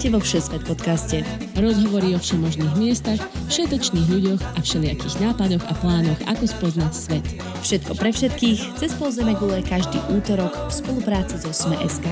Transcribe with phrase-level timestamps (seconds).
[0.00, 1.16] Vítajte vo Všesvet podcaste.
[1.60, 3.20] Rozhovory o všemožných miestach,
[3.52, 7.26] všetečných ľuďoch a všelijakých nápadoch a plánoch, ako spoznať svet.
[7.60, 12.08] Všetko pre všetkých, cez pol gule každý útorok v spolupráci so Sme.sk.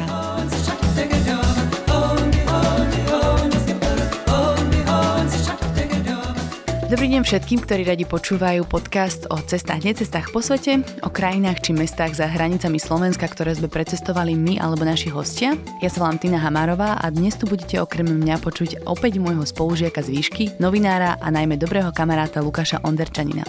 [6.88, 11.76] Dobrý deň všetkým, ktorí radi počúvajú podcast o cestách, necestách po svete, o krajinách či
[11.76, 15.52] mestách za hranicami Slovenska, ktoré sme precestovali my alebo naši hostia.
[15.84, 20.00] Ja sa volám Tina Hamárová a dnes tu budete okrem mňa počuť opäť môjho spolužiaka
[20.00, 23.44] z výšky, novinára a najmä dobrého kamaráta Lukáša Onderčanina.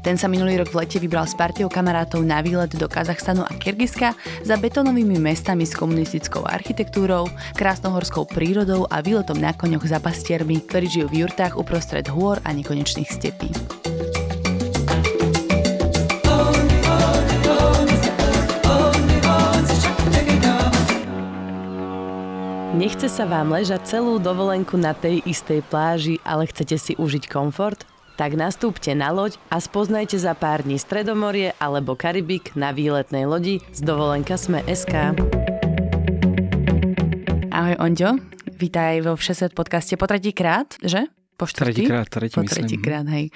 [0.00, 3.52] Ten sa minulý rok v lete vybral s partiou kamarátov na výlet do Kazachstanu a
[3.52, 4.16] Kyrgyzska
[4.48, 10.88] za betonovými mestami s komunistickou architektúrou, krásnohorskou prírodou a výletom na koňoch za pastiermi, ktorí
[10.88, 13.50] žijú v jurtách uprostred hôr a nekonečných slnečných stepí.
[22.78, 27.82] Nechce sa vám ležať celú dovolenku na tej istej pláži, ale chcete si užiť komfort?
[28.14, 33.58] Tak nastúpte na loď a spoznajte za pár dní Stredomorie alebo Karibik na výletnej lodi
[33.74, 35.18] z dovolenka Sme SK.
[37.50, 38.22] Ahoj Onďo,
[38.54, 41.17] vítaj vo Všesvet podcaste po tretíkrát, že?
[41.38, 41.86] Po štvrtý?
[41.86, 43.30] Tretíkrát, tretí po tretíkrát, hej.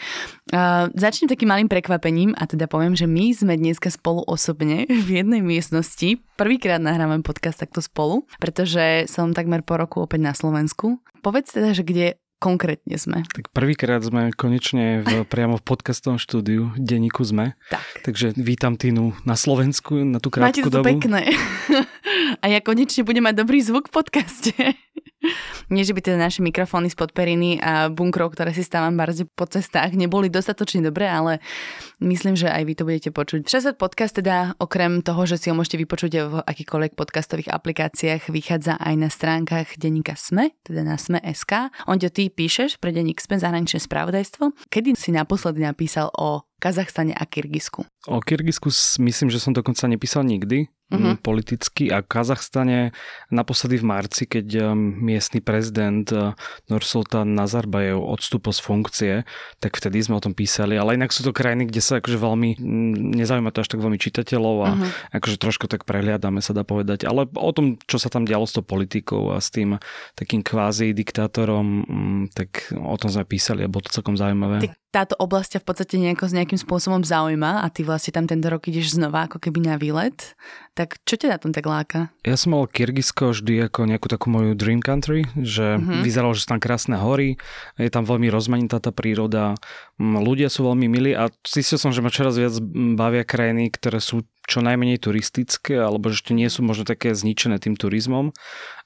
[0.51, 5.23] Uh, začnem takým malým prekvapením a teda poviem, že my sme dneska spolu osobne v
[5.23, 6.19] jednej miestnosti.
[6.35, 10.99] Prvýkrát nahrávame podcast takto spolu, pretože som takmer po roku opäť na Slovensku.
[11.23, 12.07] Povedz teda, že kde
[12.43, 13.23] konkrétne sme.
[13.31, 17.55] Tak prvýkrát sme konečne v, priamo v podcastovom štúdiu Denníku sme.
[17.71, 18.03] Tak.
[18.03, 20.91] Takže vítam Tinu na Slovensku na tú krátku Máte to dobu.
[20.91, 21.31] pekné.
[22.43, 24.53] A ja konečne budem mať dobrý zvuk v podcaste.
[25.73, 29.47] Nie, že by teda naše mikrofóny z podperiny a bunkrov, ktoré si stávam barze po
[29.47, 31.39] cestách, neboli dostatočne dobré, ale
[32.03, 33.47] myslím, že aj vy to budete počuť.
[33.47, 38.77] Všesvet podcast teda, okrem toho, že si ho môžete vypočuť v akýkoľvek podcastových aplikáciách, vychádza
[38.77, 41.73] aj na stránkach denníka SME, teda na SME.sk.
[41.87, 44.53] Onďo, ty píšeš pre denník SME zahraničné spravodajstvo.
[44.69, 47.83] Kedy si naposledy napísal o Kazachstane a Kyrgyzsku?
[48.07, 48.71] O Kyrgyzsku
[49.03, 51.17] myslím, že som dokonca nepísal nikdy uh-huh.
[51.19, 52.93] politicky a Kazachstane
[53.33, 56.37] naposledy v marci, keď miestny prezident uh,
[56.69, 59.13] Nursultan Nazarbayev odstúpil z funkcie,
[59.59, 62.61] tak vtedy sme o tom písali, ale inak sú to krajiny, kde sa akože veľmi
[63.17, 64.91] nezaujíma to až tak veľmi čitateľov a uh-huh.
[65.17, 68.55] akože trošku tak prehliadame sa dá povedať, ale o tom, čo sa tam dialo s
[68.55, 69.81] tou politikou a s tým
[70.15, 71.67] takým kvázi diktátorom,
[72.37, 74.69] tak o tom sme písali a bolo to celkom zaujímavé.
[74.69, 78.49] Ty táto oblasť v podstate nejako s nejakým spôsobom zaujíma a ty vlastne tam tento
[78.49, 80.35] rok ideš znova ako keby na výlet,
[80.73, 82.09] tak čo ťa na tom tak láka?
[82.25, 86.01] Ja som mal Kyrgyzsko vždy ako nejakú takú moju dream country, že mm-hmm.
[86.01, 87.37] vyzeralo, že sú tam krásne hory,
[87.77, 89.53] je tam veľmi rozmanitá tá príroda,
[90.03, 92.59] ľudia sú veľmi milí a zistil som, že ma čoraz viac
[92.99, 97.63] bavia krajiny, ktoré sú čo najmenej turistické, alebo že ešte nie sú možno také zničené
[97.63, 98.35] tým turizmom.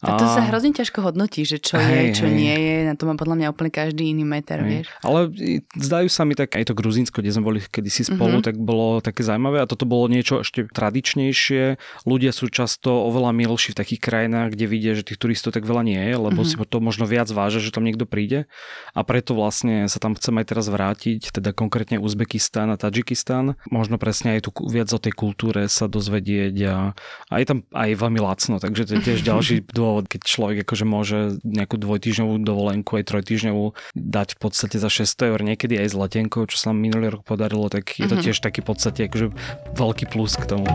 [0.05, 2.37] A to sa hrozne ťažko hodnotí, že čo hej, je, čo hej.
[2.37, 4.69] nie je, na to má podľa mňa úplne každý iný meter, hej.
[4.69, 4.87] vieš.
[5.01, 5.33] Ale
[5.73, 8.47] zdajú sa mi tak, aj to Gruzínsko, kde sme boli kedysi spolu, mm-hmm.
[8.53, 11.81] tak bolo také zaujímavé a toto bolo niečo ešte tradičnejšie.
[12.05, 15.89] Ľudia sú často oveľa milší v takých krajinách, kde vidia, že tých turistov tak veľa
[15.89, 16.61] nie je, lebo mm-hmm.
[16.61, 18.45] si to možno viac vážia, že tam niekto príde.
[18.93, 23.55] A preto vlastne sa tam chcem aj teraz vrátiť, teda konkrétne Uzbekistán a Tadžikistán.
[23.71, 26.77] Možno presne aj tu viac o tej kultúre sa dozvedieť a,
[27.31, 30.85] a je tam aj veľmi lacno, takže to je tiež ďalší dôvod, keď človek akože
[30.85, 35.95] môže nejakú dvojtýždňovú dovolenku aj trojtýždňovú dať v podstate za 600 eur, niekedy aj s
[35.95, 38.23] letenkou, čo sa minulý rok podarilo, tak je to mhm.
[38.27, 39.27] tiež taký v podstate akože
[39.79, 40.67] veľký plus k tomu.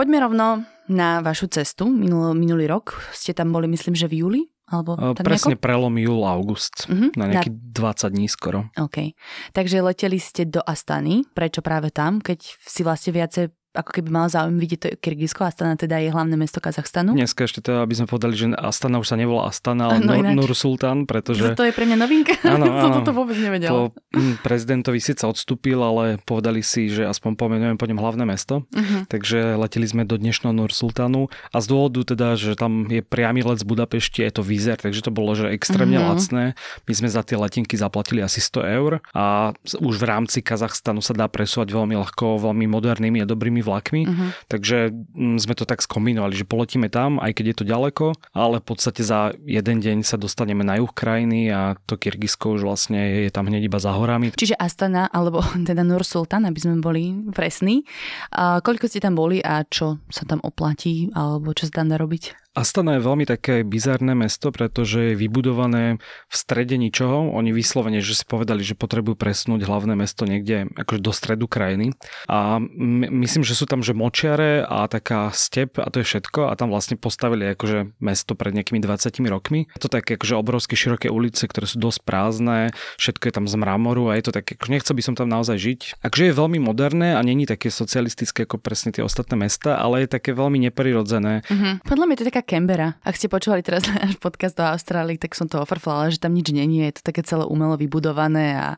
[0.00, 0.46] Poďme rovno
[0.88, 1.86] na vašu cestu.
[1.86, 4.42] Minulý, minulý rok ste tam boli, myslím, že v júli?
[4.70, 5.64] Alebo tak Presne nejako?
[5.66, 6.86] prelom júl, august.
[6.86, 7.10] Uh-huh.
[7.18, 7.58] Na nejaký na...
[7.90, 8.70] 20 dní skoro.
[8.78, 9.12] OK.
[9.50, 11.26] Takže leteli ste do Astany.
[11.34, 15.46] Prečo práve tam, keď si vlastne viacej ako keby mal záujem vidieť to Kyrgyzsko.
[15.46, 17.14] Astana teda je hlavné mesto Kazachstanu.
[17.14, 20.50] Dneska ešte teda, aby sme povedali, že Astana už sa nevolá Astana, ale no, Nur,
[20.58, 21.54] Sultan, pretože...
[21.54, 22.82] To je pre mňa novinka, áno, áno.
[22.82, 23.70] som toto vôbec nevedel.
[23.70, 28.66] Po mm, prezidentovi síce odstúpil, ale povedali si, že aspoň pomenujem po ňom hlavné mesto.
[28.74, 29.06] Uh-huh.
[29.06, 33.46] Takže leteli sme do dnešného Nur Sultanu a z dôvodu teda, že tam je priamy
[33.46, 36.18] let z Budapešti, je to výzer, takže to bolo že extrémne uh-huh.
[36.18, 36.58] lacné.
[36.90, 41.14] My sme za tie letenky zaplatili asi 100 eur a už v rámci Kazachstanu sa
[41.14, 44.30] dá presúvať veľmi ľahko, veľmi modernými a dobrými tými vlakmi, uh-huh.
[44.48, 48.64] takže mm, sme to tak skombinovali, že poletíme tam, aj keď je to ďaleko, ale
[48.64, 53.28] v podstate za jeden deň sa dostaneme na juh krajiny a to Kyrgyzsko už vlastne
[53.28, 54.32] je tam hneď iba za horami.
[54.32, 57.84] Čiže Astana, alebo teda Nur Sultan, aby sme boli presní.
[58.32, 62.00] A koľko ste tam boli a čo sa tam oplatí, alebo čo sa tam dá
[62.00, 62.49] robiť?
[62.60, 65.96] Astana je veľmi také bizarné mesto, pretože je vybudované
[66.28, 67.32] v strede ničoho.
[67.32, 71.96] Oni vyslovene, že si povedali, že potrebujú presnúť hlavné mesto niekde akože do stredu krajiny.
[72.28, 72.60] A
[73.08, 76.68] myslím, že sú tam že močiare a taká step a to je všetko a tam
[76.68, 79.64] vlastne postavili akože mesto pred nejakými 20 rokmi.
[79.72, 83.56] Je to také akože obrovské široké ulice, ktoré sú dosť prázdne, všetko je tam z
[83.56, 85.80] mramoru a je to také, akože nechcel by som tam naozaj žiť.
[86.04, 90.12] Akže je veľmi moderné a není také socialistické ako presne tie ostatné mesta, ale je
[90.12, 91.40] také veľmi neprirodzené.
[91.48, 91.88] Mm-hmm.
[91.88, 92.98] Podľa mňa to je taká Canberra.
[93.06, 96.50] Ak ste počúvali teraz náš podcast do Austrálii, tak som to ofrflala, že tam nič
[96.50, 98.68] není, je to také celé umelo vybudované a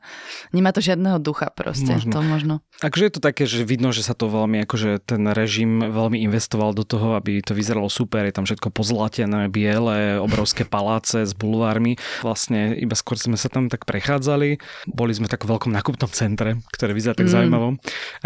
[0.52, 1.96] nemá to žiadneho ducha proste.
[1.96, 2.12] Možno.
[2.12, 2.54] To možno.
[2.82, 6.74] Takže je to také, že vidno, že sa to veľmi, akože ten režim veľmi investoval
[6.74, 11.94] do toho, aby to vyzeralo super, je tam všetko pozlatené, biele, obrovské paláce s bulvármi.
[12.26, 14.58] Vlastne iba skôr sme sa tam tak prechádzali.
[14.90, 17.34] Boli sme v takom veľkom nákupnom centre, ktoré vyzerá tak mm.
[17.38, 17.68] zaujímavo,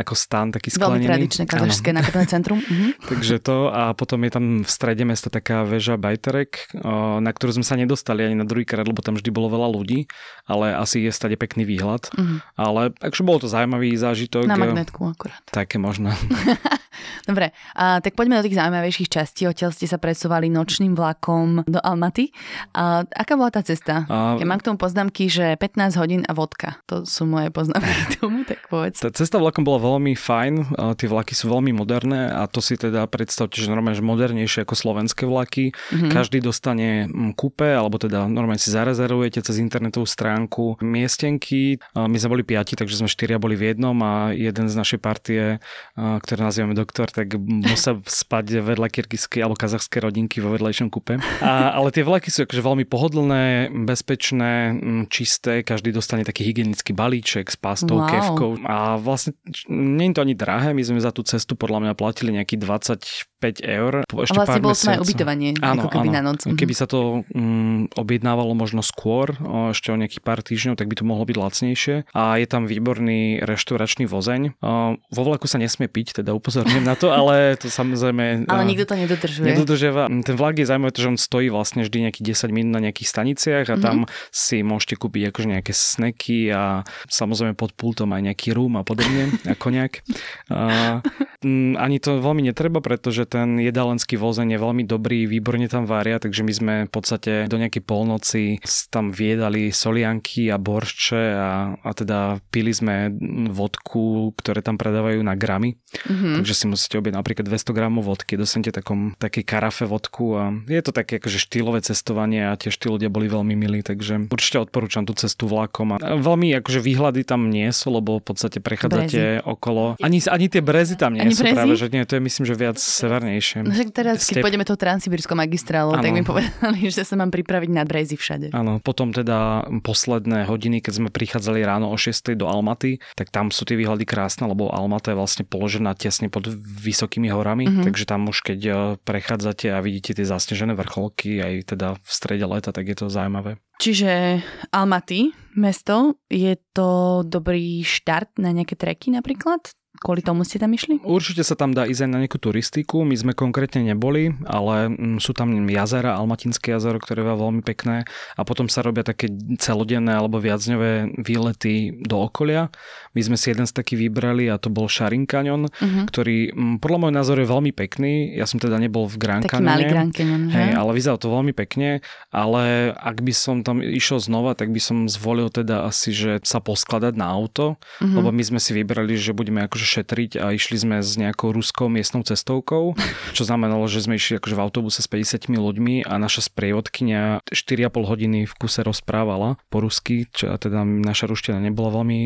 [0.01, 1.05] ako stan taký sklenený.
[1.05, 2.59] Veľmi tradičné kazašské nákupné centrum.
[2.65, 3.13] Mhm.
[3.13, 6.73] Takže to a potom je tam v strede mesta taká väža Bajterek,
[7.21, 10.09] na ktorú sme sa nedostali ani na druhý krát, lebo tam vždy bolo veľa ľudí,
[10.49, 12.09] ale asi je stade pekný výhľad.
[12.17, 12.41] Mm.
[12.57, 14.46] Ale takže bolo to zaujímavý zážitok.
[14.49, 15.43] Na magnetku akurát.
[15.51, 16.11] Také možno.
[17.25, 19.49] Dobre, a, tak poďme do tých zaujímavejších častí.
[19.49, 22.31] Odtiaľ ste sa presúvali nočným vlakom do Almaty.
[22.77, 24.05] A, aká bola tá cesta?
[24.07, 24.37] A...
[24.37, 26.79] Ja mám k tomu poznámky, že 15 hodín a vodka.
[26.87, 29.01] To sú moje poznámky k tomu, tak povedz.
[29.03, 30.55] Tá cesta vlakom bola veľmi fajn.
[30.77, 34.65] A tie vlaky sú veľmi moderné a to si teda predstavte, že normálne že modernejšie
[34.69, 35.73] ako slovenské vlaky.
[35.73, 36.11] Mm-hmm.
[36.13, 41.81] Každý dostane kúpe, alebo teda normálne si zarezervujete cez internetovú stránku miestenky.
[41.97, 45.59] My sme boli piati, takže sme štyria boli v jednom a jeden z našej partie,
[45.97, 51.19] ktoré nazývame doktor, tak musel spať vedľa kirgizskej alebo kazachskej rodinky vo vedľajšom kupe.
[51.43, 54.79] A, ale tie vlaky sú akože veľmi pohodlné, bezpečné,
[55.11, 58.07] čisté, každý dostane taký hygienický balíček s pástou, wow.
[58.07, 59.35] kevkou a vlastne
[59.67, 63.36] nie je to ani drahé, my sme za tú cestu podľa mňa platili nejaký 20
[63.37, 63.93] 5 eur.
[64.09, 66.17] Ešte a vlastne bolo to aj ubytovanie, áno, ako keby áno.
[66.17, 66.41] na noc.
[66.49, 70.97] Keby sa to um, objednávalo možno skôr, o, ešte o nejakých pár týždňov, tak by
[70.97, 71.97] to mohlo byť lacnejšie.
[72.17, 74.57] A je tam výborný reštauračný vozeň.
[74.65, 78.43] O, vo vlaku sa nesmie piť, teda upozorňujem na to, ale to samozrejme...
[78.53, 79.45] ale nikto to nedodržuje.
[79.53, 80.09] Nedodržiava.
[80.25, 83.67] Ten vlak je zaujímavý, že on stojí vlastne vždy nejakých 10 minút na nejakých staniciach
[83.69, 83.85] a mm-hmm.
[83.85, 83.97] tam
[84.33, 89.37] si môžete kúpiť akože nejaké sneky a samozrejme pod pultom aj nejaký rum a podobne,
[89.45, 90.01] ako nejak.
[90.49, 91.05] A,
[91.45, 96.17] m, ani to veľmi netreba, pretože ten jedalenský vozeň je veľmi dobrý, výborne tam varia,
[96.17, 98.43] takže my sme v podstate do nejakej polnoci
[98.89, 103.13] tam viedali solianky a boršče a, a teda pili sme
[103.51, 105.77] vodku, ktoré tam predávajú na gramy.
[106.07, 106.35] Mm-hmm.
[106.43, 110.83] Takže si musíte objednať napríklad 200 gramov vodky, dostanete takom takej karafe vodku a je
[110.85, 115.03] to také akože štýlové cestovanie a tiež tí ľudia boli veľmi milí, takže určite odporúčam
[115.03, 115.97] tú cestu vlakom.
[115.97, 119.49] A veľmi akože výhľady tam nie sú, lebo v podstate prechádzate brezy.
[119.49, 119.97] okolo.
[119.99, 121.57] Ani, ani tie brezy tam nie ani sú brezy?
[121.57, 123.65] práve, že nie, to je myslím, že viac sever severnejšie.
[123.65, 124.39] No tak teraz, Step...
[124.39, 128.47] keď pôjdeme tou transsibirskou magistrálou, tak mi povedali, že sa mám pripraviť na Brejzy všade.
[128.53, 133.49] Áno, potom teda posledné hodiny, keď sme prichádzali ráno o 6 do Almaty, tak tam
[133.49, 137.85] sú tie výhľady krásne, lebo Almata je vlastne položená tesne pod vysokými horami, mm-hmm.
[137.89, 142.45] takže tam už keď e, prechádzate a vidíte tie zasnežené vrcholky aj teda v strede
[142.45, 143.57] leta, tak je to zaujímavé.
[143.77, 144.41] Čiže
[144.73, 149.69] Almaty, mesto, je to dobrý štart na nejaké treky napríklad?
[149.97, 151.01] Kvôli tomu ste tam išli?
[151.01, 153.03] Určite sa tam dá ísť aj na nejakú turistiku.
[153.03, 158.05] My sme konkrétne neboli, ale mm, sú tam jazera, Almatinské jazero, ktoré je veľmi pekné
[158.37, 162.69] a potom sa robia také celodenné alebo viacňové výlety do okolia.
[163.17, 166.05] My sme si jeden z takých vybrali a to bol Sharing Canyon, uh-huh.
[166.13, 168.37] ktorý mm, podľa môjho názoru je veľmi pekný.
[168.37, 171.57] Ja som teda nebol v Grand Taký malý Grand Canyon, Hej, ale vyzeralo to veľmi
[171.57, 176.45] pekne, ale ak by som tam išiel znova, tak by som zvolil teda asi, že
[176.45, 178.13] sa poskladať na auto, uh-huh.
[178.21, 181.87] lebo my sme si vybrali, že budeme akože šetriť a išli sme s nejakou ruskou
[181.87, 182.99] miestnou cestovkou,
[183.33, 187.95] čo znamenalo, že sme išli akože v autobuse s 50 ľuďmi a naša sprievodkynia 4,5
[187.95, 192.19] hodiny v kuse rozprávala po rusky, čo teda naša ruština nebola veľmi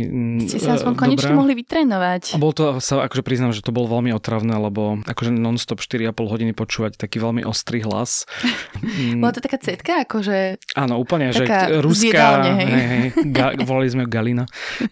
[0.49, 2.35] Ste sa aspoň konečne mohli vytrénovať.
[2.35, 6.17] A bol to, sa akože priznám, že to bolo veľmi otravné, lebo akože non-stop 4,5
[6.17, 8.25] hodiny počúvať taký veľmi ostrý hlas.
[9.21, 10.57] Bola to taká cetka, akože...
[10.79, 11.45] Áno, úplne, že
[11.83, 12.67] ruská, hej.
[12.71, 14.47] Hej, hej, ga, volali sme Galina.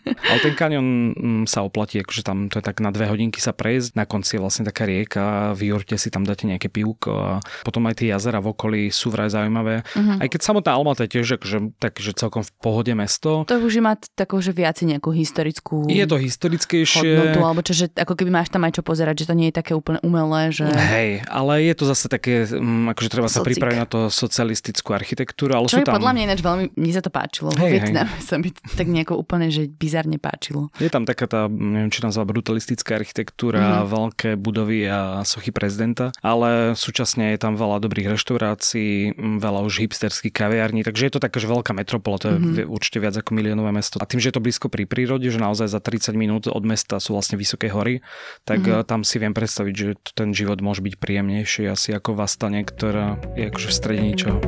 [0.04, 3.54] Ale ten kanion mm, sa oplatí, akože tam to je tak na dve hodinky sa
[3.54, 3.94] prejsť.
[3.94, 7.86] Na konci je vlastne taká rieka, v Jurte si tam dáte nejaké pivko a potom
[7.86, 9.82] aj tie jazera v okolí sú vraj zaujímavé.
[9.82, 10.18] Uh-huh.
[10.18, 13.46] Aj keď samotná Alma to je tiež akože, takže celkom v pohode mesto.
[13.46, 17.10] To už má takú, že viac nejakú historickú Je to historickejšie.
[17.18, 19.54] Hodnotu, alebo čo, že ako keby máš tam aj čo pozerať, že to nie je
[19.54, 20.50] také úplne umelé.
[20.50, 20.66] Že...
[20.72, 23.42] Hej, ale je to zase také, um, akože treba Socik.
[23.42, 25.54] sa pripraviť na to socialistickú architektúru.
[25.54, 25.96] Ale čo sú tam...
[26.00, 27.54] podľa mňa ináč veľmi, mne sa to páčilo.
[27.54, 27.94] Hej, hej.
[28.28, 30.72] sa mi tak nejako úplne, že bizarne páčilo.
[30.80, 32.10] Je tam taká tá, neviem, či tam
[32.48, 33.92] brutalistická architektúra, mm-hmm.
[33.92, 40.32] veľké budovy a sochy prezidenta, ale súčasne je tam veľa dobrých reštaurácií, veľa už hipsterských
[40.32, 42.72] kaviarní, takže je to taká, veľká metropola, to je mm-hmm.
[42.72, 44.00] určite viac ako miliónové mesto.
[44.00, 46.96] A tým, že je to blízko pri prírode, že naozaj za 30 minút od mesta
[46.96, 48.00] sú vlastne vysoké hory,
[48.48, 48.88] tak mm-hmm.
[48.88, 53.20] tam si viem predstaviť, že ten život môže byť príjemnejší asi ako v Astane, ktorá
[53.36, 54.40] je akože v strede ničoho.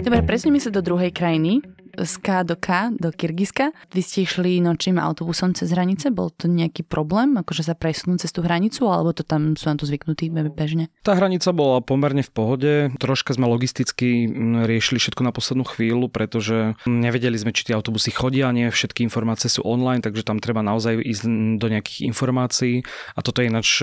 [0.00, 1.60] Dobre, presuneme sa do druhej krajiny,
[1.98, 3.70] z K do K, do Kyrgyzska.
[3.94, 6.10] Vy ste išli nočným autobusom cez hranice?
[6.10, 9.76] Bol to nejaký problém, akože sa presunúť cez tú hranicu, alebo to tam sú na
[9.78, 10.90] to zvyknutí bežne?
[11.06, 12.72] Tá hranica bola pomerne v pohode.
[12.98, 14.26] Troška sme logisticky
[14.64, 19.50] riešili všetko na poslednú chvíľu, pretože nevedeli sme, či tie autobusy chodia, nie všetky informácie
[19.50, 21.22] sú online, takže tam treba naozaj ísť
[21.58, 22.86] do nejakých informácií.
[23.14, 23.82] A toto je ináč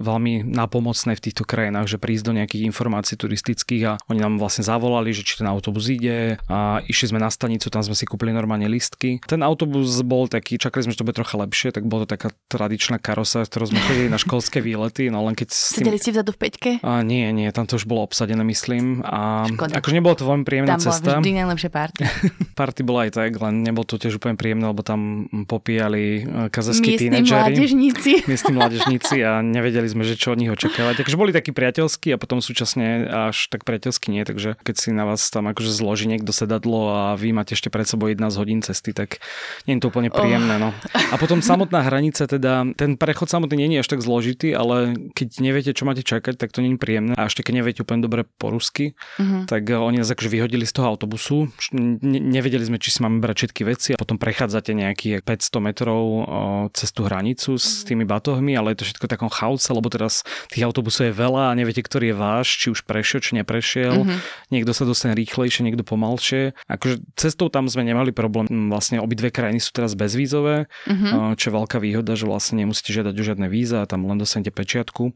[0.00, 4.62] veľmi nápomocné v týchto krajinách, že prísť do nejakých informácií turistických a oni nám vlastne
[4.62, 8.30] zavolali, že či ten autobus ide a išli sme na stanicu, tam sme si kúpili
[8.30, 9.18] normálne listky.
[9.26, 12.30] Ten autobus bol taký, čakali sme, že to bude trocha lepšie, tak bolo to taká
[12.46, 15.50] tradičná karosa, ktorú sme chodili na školské výlety, no len keď...
[15.50, 15.90] S tým...
[15.90, 16.70] Sedeli ste vzadu v peťke?
[16.86, 19.02] A nie, nie, tam to už bolo obsadené, myslím.
[19.02, 19.82] A Škoda.
[19.82, 21.18] akože nebolo to veľmi príjemná tam cesta.
[21.18, 22.02] Tam vždy najlepšie party.
[22.60, 27.02] party bola aj tak, len nebolo to tiež úplne príjemné, lebo tam popíjali e, kazachskí
[27.02, 27.50] tínedžeri.
[27.50, 28.12] mládežníci.
[28.30, 31.02] Miestni mládežníci a nevedeli sme, že čo od nich očakávať.
[31.02, 35.08] Takže boli takí priateľskí a potom súčasne až tak priateľskí nie, takže keď si na
[35.08, 38.92] vás tam akože zloží niekto sedadlo a vy máte ešte pred sebou 11 hodín cesty,
[38.92, 39.24] tak
[39.64, 40.60] nie je to úplne príjemné.
[40.60, 40.68] Oh.
[40.68, 40.70] No.
[41.10, 45.28] A potom samotná hranica, teda ten prechod samotný nie je až tak zložitý, ale keď
[45.40, 47.12] neviete, čo máte čakať, tak to nie je príjemné.
[47.16, 49.48] A ešte keď neviete úplne dobre po rusky, uh-huh.
[49.48, 51.48] tak eh, oni nás akože vyhodili z toho autobusu.
[51.72, 56.02] Ne- nevedeli sme, či si máme brať všetky veci a potom prechádzate nejakých 500 metrov
[56.02, 57.86] o, eh, cez tú hranicu s mhm.
[57.88, 61.56] tými batohmi, ale je to všetko takom chaose, lebo teraz tých autobusov je veľa a
[61.56, 64.04] neviete, ktorý je váš, či už prešiel, či neprešiel.
[64.04, 64.18] Uh-huh.
[64.52, 66.52] Niekto sa dostane rýchlejšie, niekto pomalšie.
[66.66, 67.00] Akože
[67.30, 68.50] cestou tam sme nemali problém.
[68.50, 71.38] Vlastne obidve krajiny sú teraz bezvízové, uh-huh.
[71.38, 75.14] čo je veľká výhoda, že vlastne nemusíte žiadať o žiadne víza, tam len dostanete pečiatku.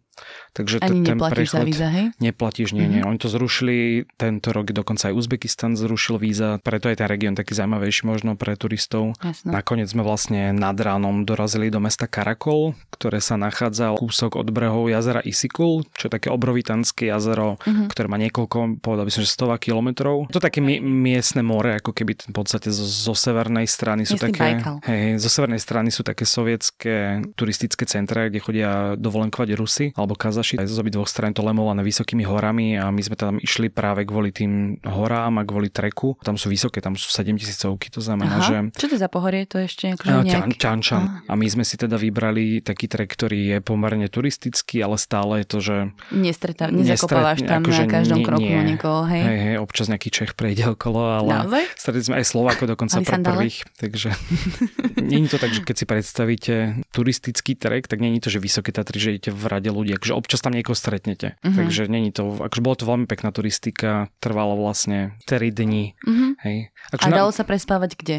[0.55, 2.07] Takže Ani ten neplatíš prechod, za víza, hej?
[2.23, 2.95] Neplatíš, nie, uh-huh.
[2.95, 3.03] nie.
[3.03, 7.59] Oni to zrušili tento rok, dokonca aj Uzbekistan zrušil víza, preto je ten región taký
[7.59, 9.19] zaujímavejší možno pre turistov.
[9.19, 9.51] Jasne.
[9.51, 14.87] Nakoniec sme vlastne nad ránom dorazili do mesta Karakol, ktoré sa nachádza kúsok od brehov
[14.87, 17.91] jazera Isikul, čo je také obrovitanské jazero, uh-huh.
[17.91, 20.31] ktoré má niekoľko, povedal by som, že 100 kilometrov.
[20.31, 24.21] To je také mi- miestne more, ako keby v podstate zo, zo severnej strany sú
[24.21, 24.61] Jestli také...
[24.85, 28.71] Hej, zo severnej strany sú také sovietské turistické centra, kde chodia
[29.01, 30.61] dovolenkovať Rusy alebo Kazaši.
[30.61, 34.31] Z obi dvoch strán to lemované vysokými horami a my sme tam išli práve kvôli
[34.31, 36.21] tým horám a kvôli treku.
[36.21, 38.47] Tam sú vysoké, tam sú 7000 to znamená, Aha.
[38.47, 38.57] že...
[38.77, 39.47] Čo to za pohorie?
[39.49, 40.59] To ešte akože nejak...
[40.59, 41.25] Čančan.
[41.31, 45.47] A my sme si teda vybrali taký trek, ktorý je pomerne turistický, ale stále je
[45.47, 45.77] to, že...
[46.11, 48.63] Nestretá, nezakopávaš tam akože na každom nie, kroku nie.
[48.75, 49.23] niekoho, hej?
[49.23, 51.65] Hej, hej, občas nejaký Čech prejde okolo, ale Naozaj?
[51.95, 54.11] stretli sme aj Slovako dokonca pre prvých, takže
[55.15, 56.55] není to tak, že keď si predstavíte
[56.91, 60.43] turistický trek, tak není to, že vysoké Tatry, že idete v rade ľudí, akože občas
[60.43, 61.39] tam niekoho stretnete.
[61.39, 61.55] Uh-huh.
[61.55, 65.95] Takže není to, akože bolo to veľmi pekná turistika, trvalo vlastne 3 dní.
[66.03, 66.35] Uh-huh.
[66.43, 66.75] Hej.
[66.91, 67.37] Akože A dalo na...
[67.39, 68.17] sa prespávať kde?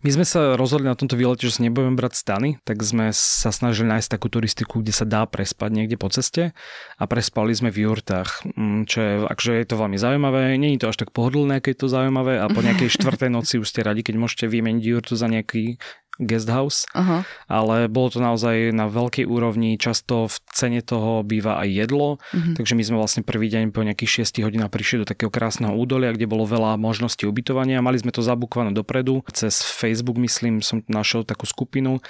[0.00, 3.52] My sme sa rozhodli na tomto výlete, že sa nebudeme brať stany, tak sme sa
[3.52, 6.56] snažili nájsť takú turistiku, kde sa dá prespať niekde po ceste
[6.96, 10.88] a prespali sme v jurtách, mm, čo je, akože je to veľmi zaujímavé, není to
[10.88, 14.00] až tak pohodlné, keď je to zaujímavé a po nejakej štvrtej noci už ste radi,
[14.00, 15.76] keď môžete vymeniť jurtu za nejaký
[16.16, 17.22] guest house, uh-huh.
[17.46, 22.56] ale bolo to naozaj na veľkej úrovni, často v cene toho býva aj jedlo, uh-huh.
[22.56, 26.16] takže my sme vlastne prvý deň po nejakých 6 hodinách prišli do takého krásneho údolia,
[26.16, 31.22] kde bolo veľa možností ubytovania, mali sme to zabukované dopredu, cez Facebook myslím som našiel
[31.28, 32.00] takú skupinu,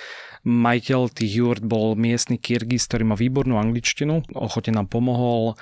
[0.46, 5.58] majiteľ tých jurt bol miestny Kyrgyz, ktorý má výbornú angličtinu, ochotne nám pomohol,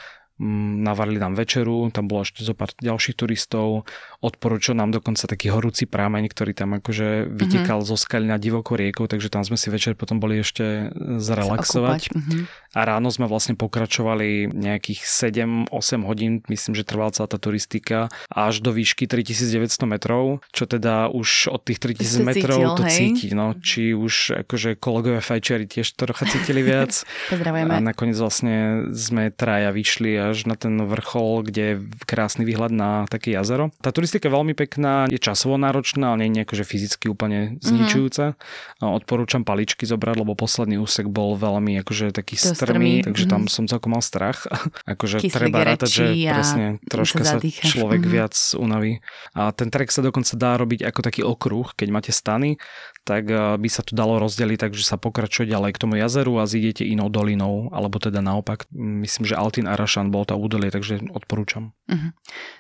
[0.85, 3.89] navarili nám večeru, tam bolo ešte zo pár ďalších turistov,
[4.21, 7.91] odporúčil nám dokonca taký horúci prámeň, ktorý tam akože vytekal mm-hmm.
[7.91, 12.13] zo skaly na divokou riekou, takže tam sme si večer potom boli ešte zrelaxovať.
[12.13, 12.43] Mm-hmm.
[12.75, 15.71] A ráno sme vlastne pokračovali nejakých 7-8
[16.05, 21.49] hodín, myslím, že trvala celá tá turistika, až do výšky 3900 metrov, čo teda už
[21.55, 22.93] od tých 3000 metrov cítil, to hej?
[22.93, 27.07] cíti, no, či už akože kolegovia fajčeri tiež trocha cítili viac.
[27.31, 27.73] Pozdravujeme.
[27.73, 31.75] A nakoniec vlastne sme traja vyšli až na ten vrchol, kde je
[32.05, 33.71] krásny výhľad na také jazero.
[33.79, 37.63] Tá turistika je veľmi pekná, je časovo náročná, ale nie je akože fyzicky úplne mhm.
[37.63, 38.25] zničujúca.
[38.35, 38.83] Mm-hmm.
[38.85, 43.47] Odporúčam paličky zobrať, lebo posledný úsek bol veľmi akože taký to strmý, takže mm-hmm.
[43.47, 44.45] tam som celkom mal strach.
[44.93, 48.15] akože Kyslík treba rátať, že presne troška sa, sa človek mm-hmm.
[48.19, 48.93] viac unaví.
[49.39, 52.59] A ten trek sa dokonca dá robiť ako taký okruh, keď máte stany,
[53.05, 56.49] tak eh, by sa to dalo rozdeliť, takže sa pokračuje ďalej k tomu jazeru a
[56.49, 58.65] zídete inou dolinou, alebo teda naopak.
[58.75, 61.77] Myslím, že Altin Arašan bolo to údolie, takže odporúčam.
[61.87, 62.11] Uh-huh.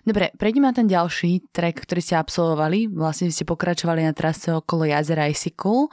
[0.04, 2.92] Dobre, prejdeme na ten ďalší trek, ktorý ste absolvovali.
[2.92, 5.88] Vlastne ste pokračovali na trase okolo jazera Isikul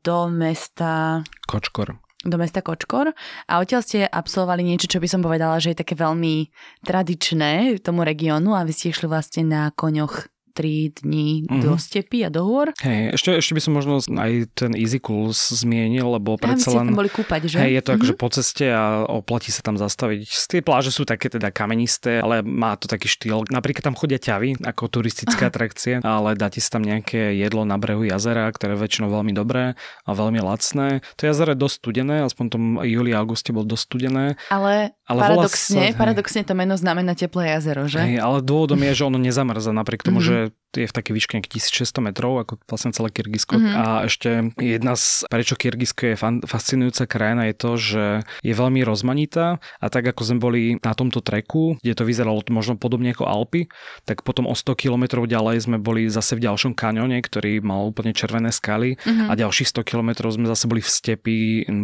[0.00, 1.20] do mesta...
[1.44, 3.12] Kočkor do mesta Kočkor
[3.46, 6.48] a odtiaľ ste absolvovali niečo, čo by som povedala, že je také veľmi
[6.80, 11.62] tradičné tomu regiónu a vy ste išli vlastne na koňoch 3 dní mm-hmm.
[11.66, 12.70] do stepy a do hôr.
[12.78, 16.94] Hej, ešte, ešte by som možno aj ten Easy Cool zmienil, lebo predsa ja, len...
[16.94, 17.58] boli kúpať, že?
[17.58, 17.98] Hej, je to mm-hmm.
[17.98, 20.22] akože po ceste a oplatí sa tam zastaviť.
[20.24, 23.42] Tie pláže sú také teda kamenisté, ale má to taký štýl.
[23.50, 28.06] Napríklad tam chodia ťavy ako turistická atrakcie, ale dáte si tam nejaké jedlo na brehu
[28.06, 29.74] jazera, ktoré je väčšinou veľmi dobré
[30.06, 31.02] a veľmi lacné.
[31.18, 34.24] To jazero je dosť studené, aspoň tom júli a auguste bol dosť studené.
[34.52, 37.98] Ale, ale paradoxne, sa, paradoxne to meno znamená teplé jazero, že?
[38.02, 40.43] Hej, ale dôvodom je, že ono nezamrza napriek tomu, mm-hmm.
[40.43, 40.43] že
[40.76, 43.54] je v takej výške 1600 metrov, ako vlastne celé Kyrgyzsko.
[43.56, 43.74] Mm-hmm.
[43.74, 48.04] A ešte jedna z, prečo Kyrgyzsko je fan, fascinujúca krajina, je to, že
[48.42, 52.76] je veľmi rozmanitá a tak ako sme boli na tomto treku, kde to vyzeralo možno
[52.76, 53.70] podobne ako Alpy,
[54.04, 58.12] tak potom o 100 km ďalej sme boli zase v ďalšom kaňone, ktorý mal úplne
[58.12, 59.30] červené skaly mm-hmm.
[59.30, 61.36] a ďalších 100 km sme zase boli v stepi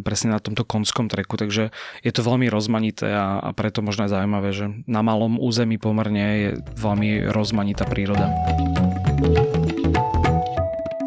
[0.04, 1.70] presne na tomto konskom treku, takže
[2.02, 6.24] je to veľmi rozmanité a, a preto možno aj zaujímavé, že na malom území pomerne
[6.36, 8.30] je veľmi rozmanitá príroda.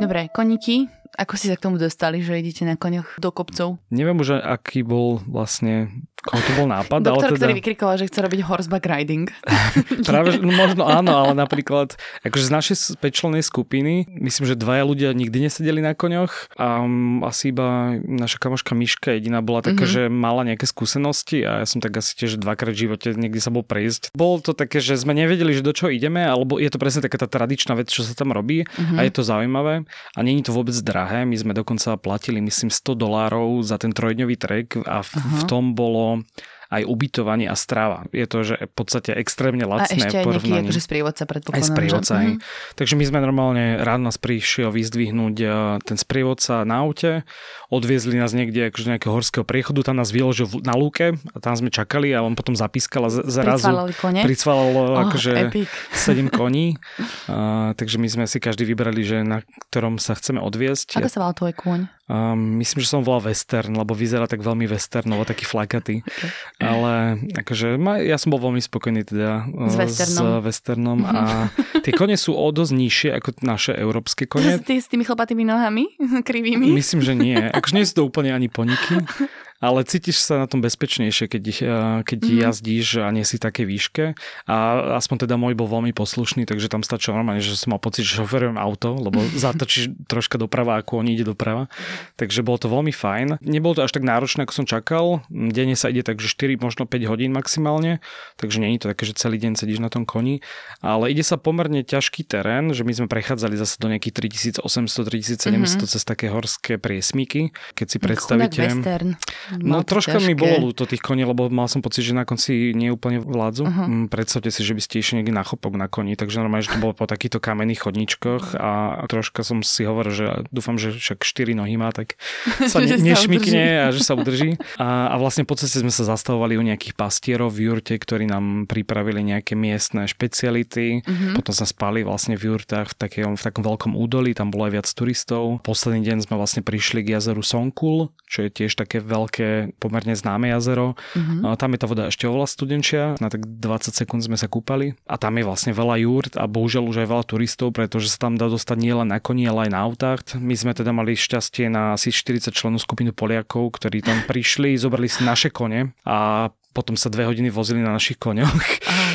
[0.04, 3.80] Dobre, koníky, ako si sa k tomu dostali, že idete na koňoch do kopcov?
[3.88, 7.00] Neviem už, aký bol vlastne Koho to bol nápad?
[7.03, 7.39] Doktor, ale teda...
[7.44, 9.27] ktorý vykrikoval, že chce robiť horseback riding.
[10.10, 15.10] Práve, no možno áno, ale napríklad akože z našej pečlenej skupiny, myslím, že dvaja ľudia
[15.12, 20.08] nikdy nesedeli na koňoch a um, asi iba naša kamoška Miška jediná bola taká, mm-hmm.
[20.08, 23.51] že mala nejaké skúsenosti a ja som tak asi tiež dvakrát v živote niekde sa
[23.51, 24.15] bol prejsť.
[24.15, 27.20] Bolo to také, že sme nevedeli, že do čoho ideme, alebo je to presne taká
[27.20, 28.98] tá tradičná vec, čo sa tam robí mm-hmm.
[28.98, 29.84] a je to zaujímavé
[30.15, 31.27] a není to vôbec drahé.
[31.27, 35.39] My sme dokonca platili, myslím, 100 dolárov za ten trojdňový trek a v, uh-huh.
[35.39, 36.25] v tom bolo film
[36.74, 38.10] aj ubytovanie a strava.
[38.10, 39.94] Je to, že v podstate extrémne lacné.
[39.94, 41.62] A ešte aj nejaký akože sprievodca predpokladám.
[41.62, 42.25] Aj sprievodca, že?
[42.25, 42.39] Mm-hmm.
[42.74, 45.48] Takže my sme normálne rád nás prišiel vyzdvihnúť e,
[45.86, 47.22] ten sprievodca na aute,
[47.70, 51.70] odviezli nás niekde akože nejakého horského priechodu, tam nás vyložil na lúke a tam sme
[51.70, 53.70] čakali a on potom zapískal a zrazu
[54.01, 55.70] pricvalalo oh, akože epic.
[55.94, 56.82] 7 koní.
[57.30, 60.98] A, takže my sme si každý vybrali, že na ktorom sa chceme odviezť.
[60.98, 61.82] Ako sa volal tvoj kôň?
[62.03, 66.04] Um, myslím, že som volal western, lebo vyzerá tak veľmi westernovo, taký flakatý.
[66.04, 66.30] Okay.
[66.63, 66.93] Ale
[67.36, 67.76] akože
[68.08, 71.52] ja som bol veľmi spokojný teda s westernom, s westernom a
[71.84, 74.63] tie kone sú o dosť nižšie ako naše európske kone.
[74.63, 75.91] Ty s tými chlpatými nohami,
[76.28, 76.71] krivými?
[76.71, 77.36] Myslím, že nie.
[77.36, 79.04] Akože nie sú to úplne ani poniky
[79.63, 81.56] ale cítiš sa na tom bezpečnejšie, keď, eh,
[82.04, 82.36] keď mm.
[82.43, 84.12] jazdíš a nie si také výške.
[84.43, 84.56] A
[84.99, 88.19] aspoň teda môj bol veľmi poslušný, takže tam stačilo normálne, že som mal pocit, že
[88.19, 91.71] šoferujem auto, lebo zatočíš troška doprava, ako on ide doprava.
[92.19, 93.39] Takže bolo to veľmi fajn.
[93.39, 95.23] Nebolo to až tak náročné, ako som čakal.
[95.32, 98.04] Denne sa ide takže 4, možno 5 hodín maximálne,
[98.36, 100.43] takže nie je to také, že celý deň sedíš na tom koni.
[100.84, 105.88] Ale ide sa pomerne ťažký terén, že my sme prechádzali zase do nejakých 3800-3700 mm-hmm.
[105.88, 107.56] cez také horské priesmyky.
[107.80, 108.60] Keď si predstavíte...
[108.60, 109.15] Western.
[109.60, 110.30] No troška ťažké.
[110.30, 113.63] mi bolo ľúto tých koní, lebo mal som pocit, že na konci nie úplne vládzu.
[113.66, 114.08] Uh-huh.
[114.08, 116.84] Predstavte si, že by ste išli niekde na chopok na koni, takže normálne, že to
[116.84, 121.58] bolo po takýchto kamenných chodničkoch a troška som si hovoril, že dúfam, že však štyri
[121.58, 122.20] nohy má, tak
[122.72, 124.62] sa ne, nešmikne a že sa udrží.
[124.78, 128.70] A, a vlastne po ceste sme sa zastavovali u nejakých pastierov v jurte, ktorí nám
[128.70, 131.02] pripravili nejaké miestne špeciality.
[131.02, 131.34] Uh-huh.
[131.42, 134.74] Potom sa spali vlastne v jurtách v, takém, v takom veľkom údolí, tam bolo aj
[134.78, 135.66] viac turistov.
[135.66, 140.13] Posledný deň sme vlastne prišli k jazeru Sonkul, čo je tiež také veľké také pomerne
[140.13, 140.93] známe jazero.
[141.17, 141.58] Mm-hmm.
[141.58, 145.17] Tam je tá voda ešte oveľa studenčia, na tak 20 sekúnd sme sa kúpali a
[145.17, 148.46] tam je vlastne veľa jurt a bohužiaľ už aj veľa turistov, pretože sa tam dá
[148.46, 150.22] dostať nielen na koni, ale aj na autách.
[150.38, 155.10] My sme teda mali šťastie na asi 40 členov skupinu Poliakov, ktorí tam prišli, zobrali
[155.10, 158.50] si naše kone a potom sa dve hodiny vozili na našich koňoch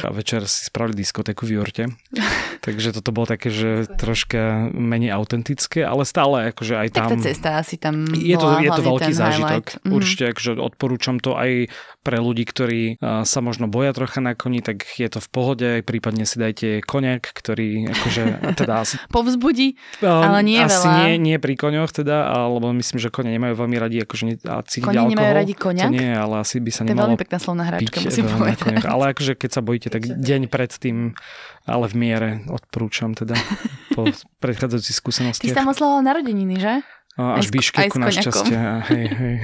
[0.04, 1.84] a večer si spravili diskotéku v Jurte.
[2.66, 7.08] Takže toto bolo také, že troška menej autentické, ale stále akože aj tam...
[7.08, 9.64] Tak tá cesta asi tam Je to, je to veľký zážitok.
[9.78, 9.94] Mm-hmm.
[9.94, 11.70] Určite akože odporúčam to aj
[12.08, 16.24] pre ľudí, ktorí sa možno boja trocha na koni, tak je to v pohode, prípadne
[16.24, 18.22] si dajte koniak, ktorý akože
[18.64, 18.88] teda...
[19.12, 20.98] Povzbudí, ale nie asi veľa.
[21.04, 25.12] nie, nie pri koňoch teda, alebo myslím, že kone nemajú veľmi radi akože a Koni
[25.12, 25.88] nemajú radi koniak?
[25.88, 26.96] To nie, ale asi by sa to nemalo...
[26.96, 28.56] To je veľmi pekná slovná hračka, musím povedať.
[28.88, 31.16] Ale akože keď sa bojíte, tak deň pred tým,
[31.64, 33.34] ale v miere odporúčam teda
[33.96, 34.08] po
[34.40, 35.48] predchádzajúcich skúsenostiach.
[35.48, 36.74] Ty si tam oslavoval narodeniny, že?
[37.18, 38.54] Až v Biškeku našťastie.
[38.94, 39.36] Hej, hej.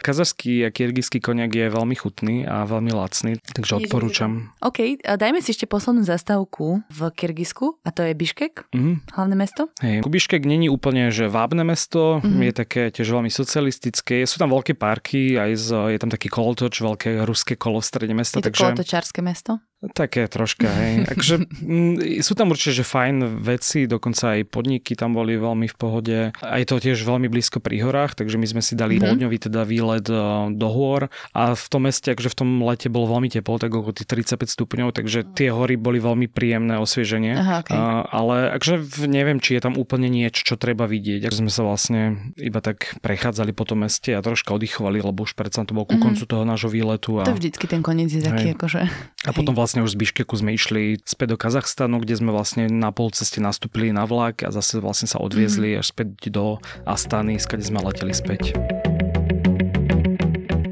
[0.00, 4.48] Kazachský a kyrgyzský koniak je veľmi chutný a veľmi lacný, takže odporúčam.
[4.64, 9.12] OK, dajme si ešte poslednú zastávku v Kyrgyzsku a to je Biškek, mm-hmm.
[9.12, 9.68] hlavné mesto.
[9.84, 12.40] Hej, Biškek není úplne že vábne mesto, mm-hmm.
[12.48, 16.80] je také tiež veľmi socialistické, sú tam veľké parky, aj z, je tam taký kolotoč,
[16.80, 18.40] veľké ruské kolo v strede mesta.
[18.40, 18.64] Je to takže...
[18.72, 19.60] kolotočárske mesto?
[19.80, 20.92] Také troška, hej.
[21.16, 25.76] Akože, m, sú tam určite že fajn veci, dokonca aj podniky tam boli veľmi v
[25.76, 26.18] pohode.
[26.36, 29.08] A je to tiež veľmi blízko pri horách, takže my sme si dali mm-hmm.
[29.08, 30.20] poldňový teda výlet e,
[30.52, 33.96] do hôr a v tom meste, akože v tom lete bolo veľmi teplo, tak okolo
[33.96, 37.40] tých 35 stupňov, takže tie hory boli veľmi príjemné osvieženie.
[37.40, 37.72] Aha, okay.
[37.72, 41.24] a, ale akože neviem, či je tam úplne niečo, čo treba vidieť.
[41.24, 45.32] Ak sme sa vlastne iba tak prechádzali po tom meste a troška oddychovali, lebo už
[45.32, 46.04] predsa to bolo ku mm-hmm.
[46.04, 47.16] koncu toho nášho výletu.
[47.16, 47.24] A...
[47.24, 48.84] To vždycky ten koniec je taký, akože...
[49.24, 52.66] A potom vlastne vlastne už z Biškeku sme išli späť do Kazachstanu, kde sme vlastne
[52.66, 55.86] na polceste nastúpili na vlak a zase vlastne sa odviezli mm.
[55.86, 56.58] až späť do
[56.90, 58.58] Astany, skade sme leteli späť.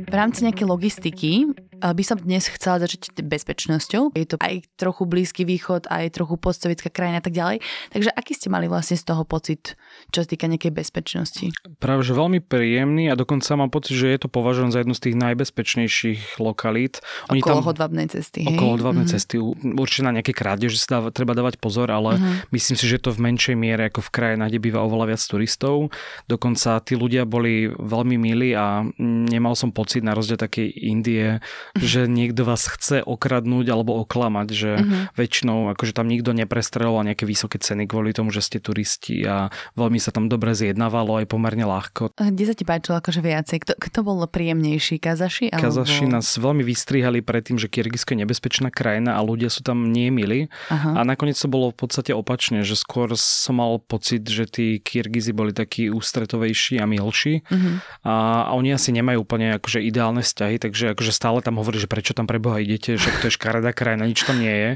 [0.03, 1.47] V rámci nejakej logistiky
[1.79, 4.15] by som dnes chcela začať bezpečnosťou.
[4.15, 7.63] Je to aj trochu Blízky východ, aj trochu postsovietská krajina a tak ďalej.
[7.95, 9.79] Takže aký ste mali vlastne z toho pocit,
[10.11, 11.55] čo sa týka nejakej bezpečnosti?
[11.79, 15.03] Práve, že veľmi príjemný a dokonca mám pocit, že je to považované za jednu z
[15.09, 17.01] tých najbezpečnejších lokalít.
[17.31, 18.45] Oni okolo tam, hodvabnej cesty.
[18.45, 18.59] Hej?
[18.59, 19.15] Okolo hodvabnej mm-hmm.
[19.15, 19.37] cesty.
[19.79, 22.53] Určite na nejaké krádeže sa dá, treba dávať pozor, ale mm-hmm.
[22.53, 25.95] myslím si, že to v menšej miere ako v krajinách, kde býva oveľa viac turistov.
[26.27, 31.39] Dokonca tí ľudia boli veľmi milí a nemal som pocit na rozdiel takej Indie,
[31.83, 35.15] že niekto vás chce okradnúť alebo oklamať, že uh-huh.
[35.15, 39.99] väčšinou akože tam nikto neprestreloval nejaké vysoké ceny kvôli tomu, že ste turisti a veľmi
[40.01, 42.17] sa tam dobre zjednávalo aj pomerne ľahko.
[42.17, 43.57] Kde sa ti páčilo akože viacej?
[43.63, 44.99] Kto, kto bol príjemnejší?
[45.03, 45.53] Kazaši?
[45.53, 45.63] Alebo...
[45.69, 49.93] Kazaši nás veľmi vystrihali pred tým, že Kyrgyzsko je nebezpečná krajina a ľudia sú tam
[49.93, 50.49] nemili.
[50.73, 50.97] Uh-huh.
[50.97, 55.37] A nakoniec to bolo v podstate opačne, že skôr som mal pocit, že tí Kyrgyzi
[55.37, 57.45] boli takí ústretovejší a milší.
[57.45, 57.85] Uh-huh.
[58.09, 61.91] A, a oni asi nemajú úplne akože ideálne vzťahy, takže akože stále tam hovorí, že
[61.91, 64.71] prečo tam preboha idete, však to je škaredá krajina, nič tam nie je.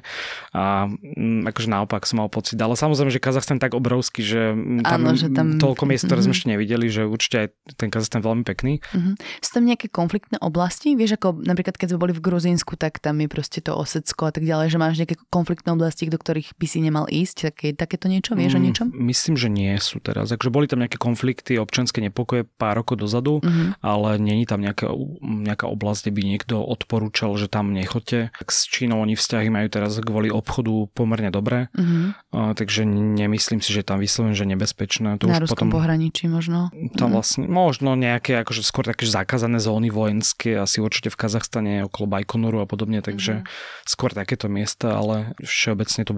[0.52, 2.60] A m, mm, akože naopak som mal pocit.
[2.60, 4.52] Ale samozrejme, že Kazachstan je tak obrovský, že
[4.84, 5.56] tam, Áno, že tam...
[5.56, 6.28] toľko miest, ktoré mm-hmm.
[6.28, 7.48] sme ešte nevideli, že určite aj
[7.80, 8.84] ten Kazachstan je veľmi pekný.
[8.92, 9.14] Mm-hmm.
[9.40, 10.92] Sú tam nejaké konfliktné oblasti?
[10.98, 14.32] Vieš, ako napríklad keď sme boli v Gruzínsku, tak tam je proste to Osecko a
[14.34, 18.10] tak ďalej, že máš nejaké konfliktné oblasti, do ktorých by si nemal ísť, také, takéto
[18.10, 18.86] niečo, vieš mm, o niečom?
[18.92, 20.34] Myslím, že nie sú teraz.
[20.34, 23.84] Takže boli tam nejaké konflikty, občanské nepokoje pár rokov dozadu, mm-hmm.
[23.84, 24.90] ale není tam nejaká,
[25.22, 28.32] nejaká oblasť, kde by niekto odporúčal, že tam nechoďte.
[28.48, 32.32] S Čínou oni vzťahy majú teraz kvôli obchodu pomerne dobré, mm-hmm.
[32.32, 35.20] uh, takže nemyslím si, že tam vyslovene, že nebezpečné.
[35.20, 36.72] To Na už ruskom potom, pohraničí možno?
[36.96, 37.14] Tam mm.
[37.14, 42.64] vlastne, možno nejaké akože skôr také zakázané zóny vojenské, asi určite v Kazachstane okolo Bajkonuru
[42.64, 43.84] a podobne, takže mm-hmm.
[43.84, 46.12] skôr takéto miesta, ale všeobecne to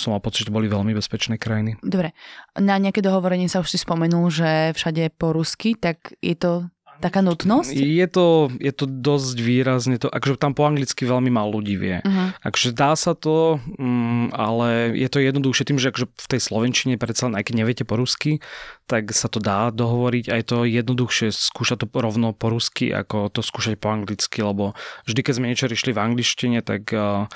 [0.00, 1.76] som mal pocit, že to boli veľmi bezpečné krajiny.
[1.84, 2.16] Dobre,
[2.56, 7.22] na nejaké dohovorenie sa už si spomenul, že všade po rusky, tak je to taká
[7.22, 7.74] nutnosť?
[7.74, 11.96] Je to, je to dosť výrazne, to, akože tam po anglicky veľmi málo ľudí vie.
[12.02, 12.34] Uh-huh.
[12.42, 16.94] Akože dá sa to, um, ale je to jednoduchšie tým, že akože v tej slovenčine
[16.98, 18.42] predsa aj keď neviete po rusky,
[18.88, 23.28] tak sa to dá dohovoriť a je to jednoduchšie skúšať to rovno po rusky, ako
[23.28, 24.72] to skúšať po anglicky, lebo
[25.04, 27.28] vždy, keď sme niečo riešili v angličtine, tak uh,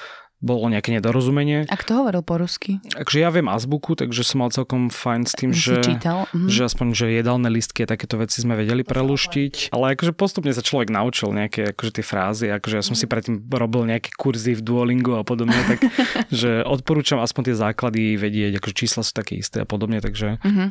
[0.43, 1.71] bolo nejaké nedorozumenie.
[1.71, 2.83] A kto hovoril po rusky?
[2.83, 6.51] Takže ja viem azbuku, takže som mal celkom fajn s tým, že, mm-hmm.
[6.51, 9.71] že aspoň, že jedálne listky a takéto veci sme vedeli preluštiť.
[9.71, 13.47] Ale akože postupne sa človek naučil nejaké akože tie frázy, akože ja som si predtým
[13.47, 15.79] robil nejaké kurzy v Duolingu a podobne, tak
[16.43, 20.43] že odporúčam aspoň tie základy vedieť, akože čísla sú také isté a podobne, takže...
[20.43, 20.69] Mm-hmm.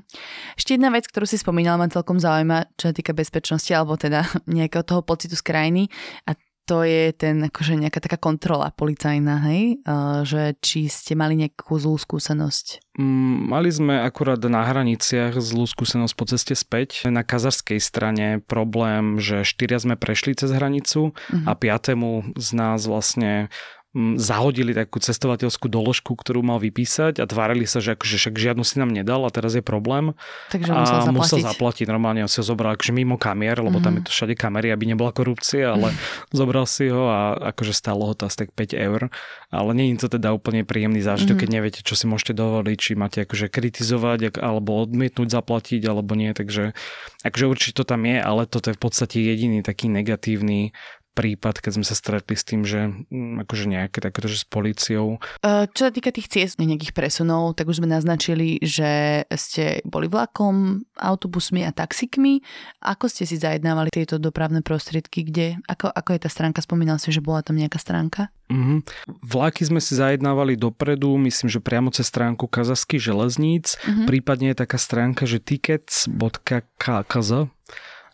[0.60, 4.28] Ešte jedna vec, ktorú si spomínal, ma celkom zaujíma, čo sa týka bezpečnosti, alebo teda
[4.52, 5.88] nejakého toho pocitu z krajiny
[6.28, 6.36] a
[6.72, 9.84] to je ten, akože nejaká taká kontrola policajná, hej?
[9.84, 12.96] Uh, že či ste mali nejakú zlú skúsenosť?
[12.96, 17.12] Mm, mali sme akurát na hraniciach zlú skúsenosť po ceste späť.
[17.12, 21.44] Na kazarskej strane problém, že štyria sme prešli cez hranicu uh-huh.
[21.44, 23.52] a piatému z nás vlastne
[23.92, 28.80] zahodili takú cestovateľskú doložku, ktorú mal vypísať a tvárili sa, že akože však žiadnu si
[28.80, 30.16] nám nedal a teraz je problém.
[30.48, 31.20] Takže musel a zaplatiť.
[31.20, 31.86] musel zaplatiť.
[31.92, 33.84] Normálne on si ho zobral akože mimo kamier, lebo mm-hmm.
[33.84, 35.92] tam je to všade kamery, aby nebola korupcia, ale
[36.32, 39.12] zobral si ho a akože stalo ho to asi tak 5 eur.
[39.52, 41.52] Ale nie je to teda úplne príjemný zážitok, mm-hmm.
[41.52, 46.32] keď neviete, čo si môžete dovoliť, či máte akože kritizovať alebo odmietnúť zaplatiť alebo nie.
[46.32, 46.72] Takže
[47.28, 50.72] akože určite to tam je, ale toto je v podstate jediný taký negatívny
[51.12, 55.20] prípad, keď sme sa stretli s tým, že mm, akože nejaké takéto, že s policiou.
[55.44, 60.88] Čo sa týka tých ciest, nejakých presunov, tak už sme naznačili, že ste boli vlakom,
[60.96, 62.40] autobusmi a taxikmi.
[62.80, 65.28] Ako ste si zajednávali tieto dopravné prostriedky?
[65.28, 65.60] Kde?
[65.68, 66.64] Ako, ako je tá stránka?
[66.64, 68.32] Spomínal si, že bola tam nejaká stránka?
[68.52, 68.80] Mm-hmm.
[69.24, 73.80] Vlaky sme si zajednávali dopredu, myslím, že priamo cez stránku kazachských železníc.
[73.80, 74.08] Mm-hmm.
[74.08, 77.32] Prípadne je taká stránka, že tickets.kz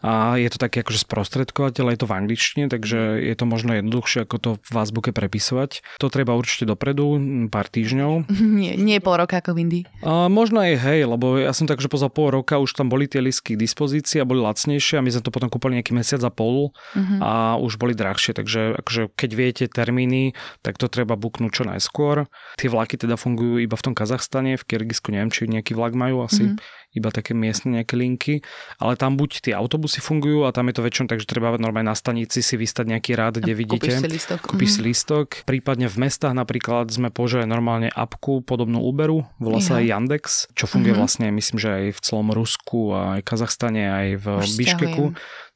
[0.02, 4.30] a je to taký akože sprostredkovateľ, je to v angličtine, takže je to možno jednoduchšie
[4.30, 5.82] ako to v azbuke prepisovať.
[5.98, 7.18] To treba určite dopredu,
[7.50, 8.30] pár týždňov.
[8.58, 9.84] Nie, nie pol roka ako v Indii.
[10.02, 13.06] A možno aj hej, lebo ja som tak, že poza pol roka už tam boli
[13.06, 16.22] tie lisky k dispozícii a boli lacnejšie a my sme to potom kúpili nejaký mesiac
[16.26, 17.20] a pol uh-huh.
[17.22, 17.32] a
[17.62, 20.34] už boli drahšie, takže akože keď viete termíny,
[20.66, 22.26] tak to treba buknúť čo najskôr.
[22.58, 26.26] Tie vlaky teda fungujú iba v tom Kazachstane, v Kyrgyzsku neviem, či nejaký vlak majú
[26.26, 26.54] asi.
[26.54, 28.34] Uh-huh iba také miestne nejaké linky,
[28.82, 31.94] ale tam buď tie autobusy fungujú a tam je to väčšinou tak, že treba normálne
[31.94, 33.94] na stanici si vystať nejaký rád, kde vidíte.
[33.94, 34.40] Kúpiš si lístok.
[34.44, 34.88] Kúpiš si mhm.
[34.90, 35.28] lístok.
[35.46, 40.24] Prípadne v mestách napríklad sme použili normálne apku podobnú Uberu, volá sa aj Yandex,
[40.58, 41.06] čo funguje uh-huh.
[41.06, 44.26] vlastne myslím, že aj v celom Rusku, aj Kazachstane, aj v
[44.58, 45.06] Biškeku.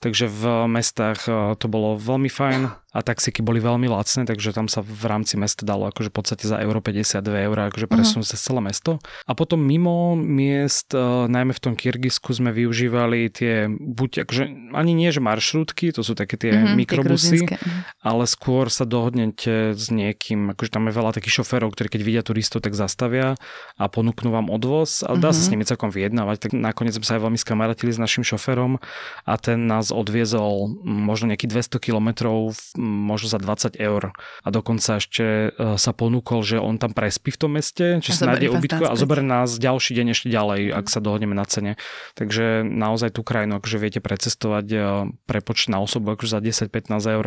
[0.01, 4.67] Takže v mestách eh, to bolo veľmi fajn a taxíky boli veľmi lacné, takže tam
[4.67, 7.91] sa v rámci mesta dalo akože v podstate za euro 52 eur akože mhm.
[7.95, 8.35] presunúť uh-huh.
[8.35, 8.99] cez celé mesto.
[9.23, 14.43] A potom mimo miest, uh, najmä v tom Kyrgyzsku sme využívali tie, buď akože
[14.75, 17.55] ani nie, že maršrutky, to sú také tie uh-huh, mikrobusy, tie
[18.03, 22.23] ale skôr sa dohodnete s niekým, akože tam je veľa takých šoférov, ktorí keď vidia
[22.27, 23.39] turistov, tak zastavia
[23.79, 25.39] a ponúknú vám odvoz, ale dá uh-huh.
[25.39, 28.83] sa s nimi celkom vyjednávať, tak nakoniec sme sa aj veľmi skamaratili s našim šoférom
[29.23, 34.15] a ten nás odviezol možno nejakých 200 kilometrov možno za 20 eur.
[34.43, 38.31] A dokonca ešte e, sa ponúkol, že on tam prespí v tom meste, že sa
[38.31, 41.75] nájde ubytko a zoberie nás ďalší deň ešte ďalej, ak sa dohodneme na cene.
[42.15, 44.77] Takže naozaj tú krajinu akože viete precestovať e,
[45.25, 47.25] prepočť na osobu akože za 10-15 eur.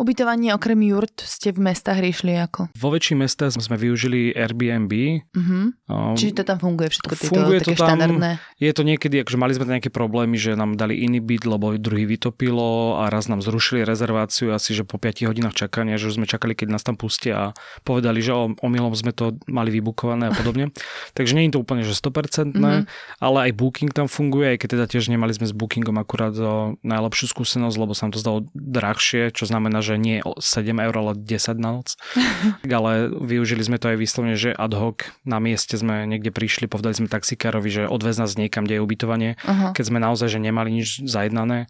[0.00, 2.74] Ubytovanie okrem jurt ste v mestách riešili ako?
[2.74, 4.92] Vo väčších mestách sme využili Airbnb.
[5.30, 5.70] Uh-huh.
[5.86, 8.30] Um, Čiže to tam funguje všetko tieto funguje také to tam, štandardné?
[8.58, 11.93] Je to niekedy, akože mali sme nejaké problémy, že nám dali iný byt, lebo druhý
[12.02, 16.26] vytopilo a raz nám zrušili rezerváciu asi, že po 5 hodinách čakania, že už sme
[16.26, 17.46] čakali, keď nás tam pustia a
[17.86, 20.74] povedali, že omylom sme to mali vybukované a podobne.
[21.16, 22.82] Takže nie je to úplne, že 100%, mm-hmm.
[23.22, 26.34] ale aj booking tam funguje, aj keď teda tiež nemali sme s bookingom akurát
[26.82, 30.42] najlepšiu skúsenosť, lebo sa nám to zdalo drahšie, čo znamená, že nie 7
[30.74, 31.94] eur, ale 10 na noc.
[32.78, 36.98] ale využili sme to aj vyslovene, že ad hoc na mieste sme niekde prišli, povedali
[36.98, 39.76] sme taxikárovi, že odvez nás niekam, kde je ubytovanie, uh-huh.
[39.76, 41.68] keď sme naozaj že nemali nič zajednané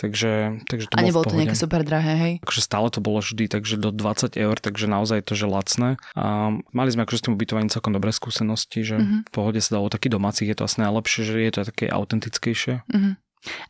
[0.00, 2.32] Takže, takže to a nebolo to nejaké super drahé, hej?
[2.42, 6.00] Akože stále to bolo vždy, takže do 20 eur, takže naozaj to, že lacné.
[6.16, 9.20] A mali sme akože s tým ubytovaním celkom dobré skúsenosti, že mm-hmm.
[9.28, 12.82] v pohode sa dalo taký domácich, je to asi najlepšie, že je to také autentickejšie.
[12.88, 13.12] Mm-hmm.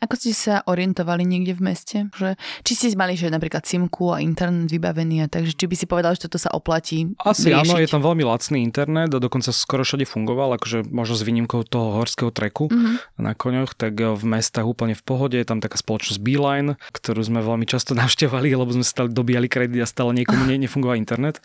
[0.05, 1.97] Ako ste sa orientovali niekde v meste?
[2.13, 5.87] Že, či ste mali že napríklad simku a internet vybavený a takže či by si
[5.89, 7.65] povedal, že toto sa oplatí Asi riešiť?
[7.65, 11.65] áno, je tam veľmi lacný internet a dokonca skoro všade fungoval, akože možno s výnimkou
[11.65, 13.23] toho horského treku mm-hmm.
[13.23, 17.41] na koňoch, tak v mestách úplne v pohode, je tam taká spoločnosť Beeline, ktorú sme
[17.41, 21.41] veľmi často navštevali, lebo sme stále dobíjali kredit a stále niekomu ne, nefungoval internet.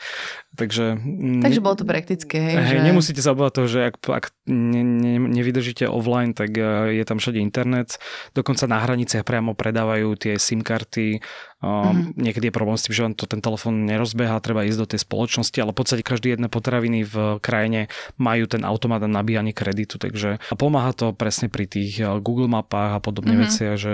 [0.57, 0.97] Takže,
[1.45, 2.55] takže bolo to praktické, hej?
[2.57, 2.87] hej že...
[2.89, 7.21] Nemusíte sa obávať toho, že ak, ak ne, ne, nevydržíte offline, tak eh, je tam
[7.21, 8.01] všade internet
[8.33, 11.19] Dokonca na hraniciach priamo predávajú tie SIM karty.
[11.57, 12.21] Um, mm-hmm.
[12.21, 14.99] Niekedy je problém s tým, že vám to ten telefón nerozbeha, treba ísť do tej
[15.01, 17.89] spoločnosti, ale v podstate každý jedné potraviny v krajine
[18.21, 22.97] majú ten automat na nabíjanie kreditu, takže pomáha to presne pri tých uh, Google mapách
[22.97, 23.49] a podobne mm-hmm.
[23.49, 23.93] veciach, že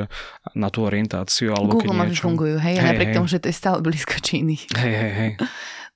[0.59, 2.25] na tú orientáciu alebo Google keď niečo...
[2.27, 3.15] fungujú, hej, hej napriek hej.
[3.15, 4.59] tomu, že to je stále blízko Číny.
[4.75, 5.31] Hej, hej, hej.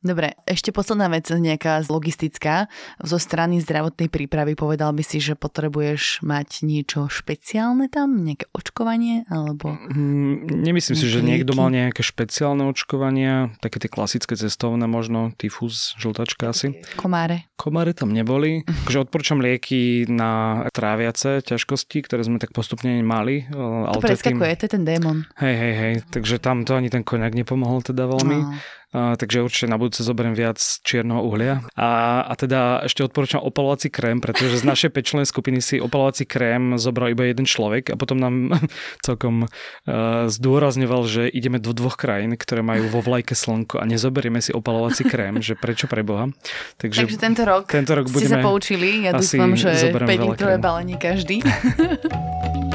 [0.06, 2.70] Dobre, ešte posledná vec, nejaká logistická.
[3.02, 8.22] Zo strany zdravotnej prípravy povedal by si, že potrebuješ mať niečo špeciálne tam?
[8.22, 9.26] Nejaké očkovanie?
[9.26, 15.34] Alebo mm, nemyslím si, že niekto mal nejaké špeciálne očkovania, také tie klasické cestovné možno,
[15.34, 16.78] tyfus, žltačka asi.
[16.94, 17.50] Komáre?
[17.58, 18.62] Komáre tam neboli.
[18.86, 23.50] Takže odporúčam lieky na tráviace ťažkosti, ktoré sme tak postupne mali.
[23.50, 24.60] To preskakuje, tým...
[24.62, 25.26] to je ten démon.
[25.42, 25.94] Hej, hej, hej.
[26.14, 28.40] Takže tam to ani ten koniak nepomohol teda veľmi.
[28.46, 28.77] No.
[28.96, 31.60] Takže určite na budúce zoberiem viac čierneho uhlia.
[31.76, 36.80] A, a teda ešte odporúčam opalovací krém, pretože z našej pečlenej skupiny si opalovací krém
[36.80, 38.56] zobral iba jeden človek a potom nám
[39.08, 44.40] celkom uh, zdôrazňoval, že ideme do dvoch krajín, ktoré majú vo vlajke slnko a nezoberieme
[44.40, 46.32] si opalovací krém, že prečo pre Boha.
[46.80, 49.04] Takže, takže tento rok, tento rok ste sa poučili.
[49.04, 50.00] Ja dúfam, že 5
[50.32, 51.44] litrové balenie každý.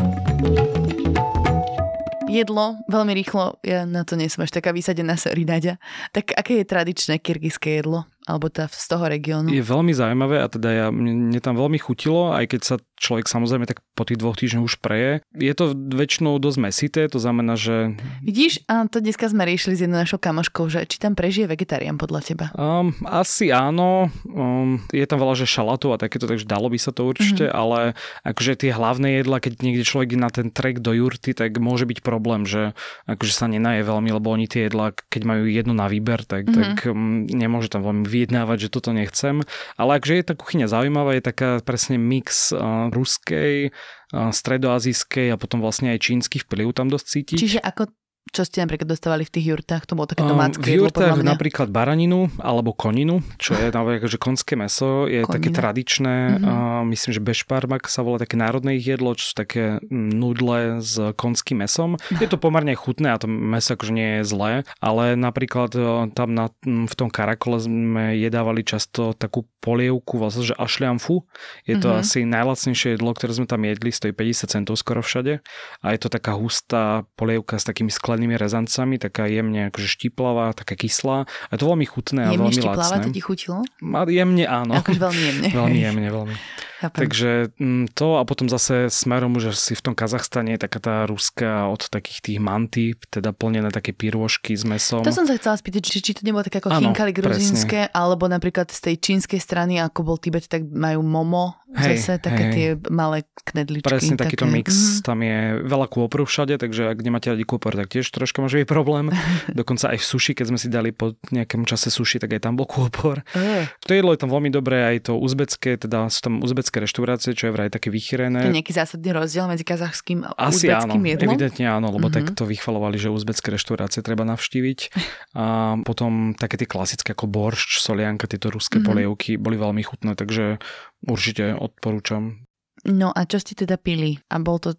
[2.33, 5.77] Jedlo, veľmi rýchlo, ja na to nie som až taká vysadená, sorry Nadia.
[6.17, 8.09] Tak aké je tradičné kyrgyzské jedlo?
[8.27, 9.51] Alebo tá z toho regiónu.
[9.51, 13.27] Je veľmi zaujímavé a teda ja, mne, mne tam veľmi chutilo, aj keď sa človek
[13.27, 15.27] samozrejme tak po tých dvoch týždňoch už preje.
[15.35, 17.99] Je to väčšinou dosť mesité, to znamená, že...
[18.23, 21.99] Vidíš, a to dneska sme riešili s jednou našou kamoškou, že či tam prežije vegetarián
[21.99, 22.47] podľa teba?
[22.55, 26.95] Um, asi áno, um, je tam veľa že šalátov a takéto, takže dalo by sa
[26.95, 27.59] to určite, mm-hmm.
[27.59, 31.91] ale akože tie hlavné jedla, keď niekde človek na ten trek do jurty, tak môže
[31.91, 32.79] byť problém, že
[33.11, 36.55] akože sa nenaje veľmi, lebo oni tie jedla, keď majú jedno na výber, tak, mm-hmm.
[36.55, 39.41] tak um, nemôže tam veľmi vyjednávať, že toto nechcem.
[39.81, 45.41] Ale akže je tá kuchyňa zaujímavá, je taká presne mix uh, ruskej, uh, stredoazijskej a
[45.41, 47.39] potom vlastne aj čínsky vplyv tam dosť cítiť.
[47.41, 47.89] Čiže ako
[48.33, 49.85] čo ste napríklad dostávali v tých jurtách?
[49.85, 54.57] To bolo také domácké V jurtách napríklad baraninu alebo koninu, čo je napríklad, že konské
[54.57, 55.35] meso, je Konina.
[55.37, 56.49] také tradičné, mm-hmm.
[56.49, 61.61] uh, myslím, že bešparmak sa volá také národné jedlo, čo sú také nudle s konským
[61.61, 62.01] mesom.
[62.09, 66.33] Je to pomerne chutné a to meso akože nie je zlé, ale napríklad uh, tam
[66.33, 71.23] na, v tom karakole sme jedávali často takú polievku, vlastne, že ašliamfu.
[71.69, 72.03] Je to mm-hmm.
[72.03, 75.39] asi najlacnejšie jedlo, ktoré sme tam jedli, stojí 50 centov skoro všade.
[75.85, 80.55] A je to taká hustá polievka s takými sklenými zelenými rezancami, taká jemne akože štiplavá,
[80.55, 81.27] taká kyslá.
[81.27, 83.05] A to veľmi chutné a jemne veľmi štiplavá, lacné.
[83.11, 83.59] to ti chutilo?
[84.07, 84.79] Jemne áno.
[84.79, 85.49] Akože veľmi jemne.
[85.59, 86.37] veľmi jemne, veľmi.
[86.83, 86.99] Chápem.
[87.07, 87.31] Takže
[87.63, 91.71] mm, to a potom zase smerom už si v tom Kazachstane je taká tá ruská
[91.71, 95.07] od takých tých mantí, teda plnené také pírôžky s mesom.
[95.07, 98.67] To som sa chcela spýtať, či, či to nebolo také ako chinkali gruzínske, alebo napríklad
[98.75, 102.55] z tej čínskej strany, ako bol Tibet, tak majú momo, hej, zase také hej.
[102.55, 103.87] tie malé knedličky.
[103.87, 104.35] Presne také.
[104.35, 105.05] takýto mix, mm-hmm.
[105.07, 108.69] tam je veľa kôpru všade, takže ak nemáte radi kôpor, tak tiež troška môže byť
[108.69, 109.09] problém.
[109.61, 112.61] Dokonca aj v suši, keď sme si dali po nejakom čase suši, tak aj tam
[112.61, 113.25] bol kôpor.
[113.33, 113.65] Uh.
[113.89, 117.49] To jedlo je tam veľmi dobré, aj to uzbecké, teda sú tam uzbecké reštaurácie, čo
[117.49, 118.53] je vraj také vychýrené.
[118.53, 121.33] Je nejaký zásadný rozdiel medzi kazachským a Asi uzbeckým áno, jedlom?
[121.33, 122.29] evidentne áno, lebo mm-hmm.
[122.29, 124.81] tak to vychvalovali, že uzbecké reštaurácie treba navštíviť.
[125.33, 128.89] A potom také tie klasické ako boršč, solianka, tieto ruské mm-hmm.
[128.89, 130.61] polievky boli veľmi chutné, takže
[131.09, 132.45] určite odporúčam.
[132.85, 134.19] No a čo ste teda pili?
[134.27, 134.75] A bol to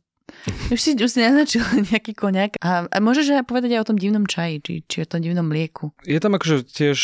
[0.72, 2.56] už si, už si naznačil nejaký koniak.
[2.64, 5.48] A, a môžeš aj povedať aj o tom divnom čaji, či, či o tom divnom
[5.48, 5.92] mlieku.
[6.08, 7.00] Je tam akože tiež,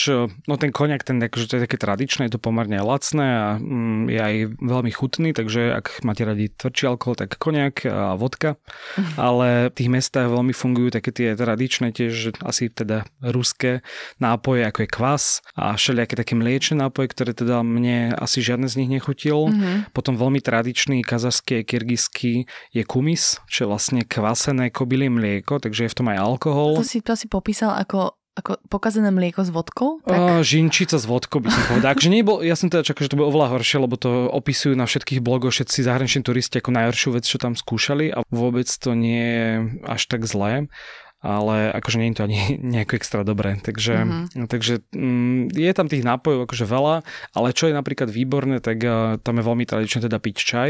[0.48, 4.02] no ten koniak, ten akože to je také tradičné, je to pomerne lacné a mm,
[4.08, 8.56] je aj veľmi chutný, takže ak máte radi tvrdší alkohol, tak koniak a vodka.
[9.20, 13.84] Ale v tých mestách veľmi fungujú také tie tradičné tiež asi teda ruské
[14.20, 15.24] nápoje, ako je kvas
[15.56, 19.52] a všelijaké také mliečne nápoje, ktoré teda mne asi žiadne z nich nechutil.
[19.52, 19.92] Mm-hmm.
[19.92, 22.34] Potom veľmi tradičný kazašský a kyrgyzský
[22.76, 26.78] je kumi kumis, čo je vlastne kvasené kobylie mlieko, takže je v tom aj alkohol.
[26.78, 30.00] To si, to si popísal ako ako pokazené mlieko s vodkou?
[30.08, 30.16] Tak?
[30.16, 31.92] Uh, žinčica s vodkou by som povedal.
[31.92, 34.88] Takže nebol, ja som teda čakal, že to bude oveľa horšie, lebo to opisujú na
[34.88, 39.20] všetkých blogoch všetci zahraniční turisti ako najhoršiu vec, čo tam skúšali a vôbec to nie
[39.20, 39.50] je
[39.92, 40.72] až tak zlé
[41.20, 42.40] ale akože nie je to ani
[42.80, 43.60] nejako extra dobré.
[43.60, 44.48] Takže, mm-hmm.
[44.48, 46.96] takže mm, je tam tých nápojov akože veľa,
[47.36, 50.70] ale čo je napríklad výborné, tak uh, tam je veľmi tradičné teda piť čaj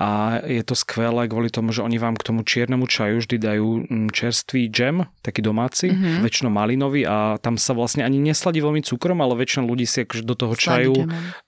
[0.00, 3.68] a je to skvelé kvôli tomu, že oni vám k tomu čiernemu čaju vždy dajú
[3.84, 6.24] mm, čerstvý džem, taký domáci, mm-hmm.
[6.24, 10.24] väčšinou malinový a tam sa vlastne ani nesladí veľmi cukrom, ale väčšina ľudí si akože
[10.24, 10.94] do toho čaju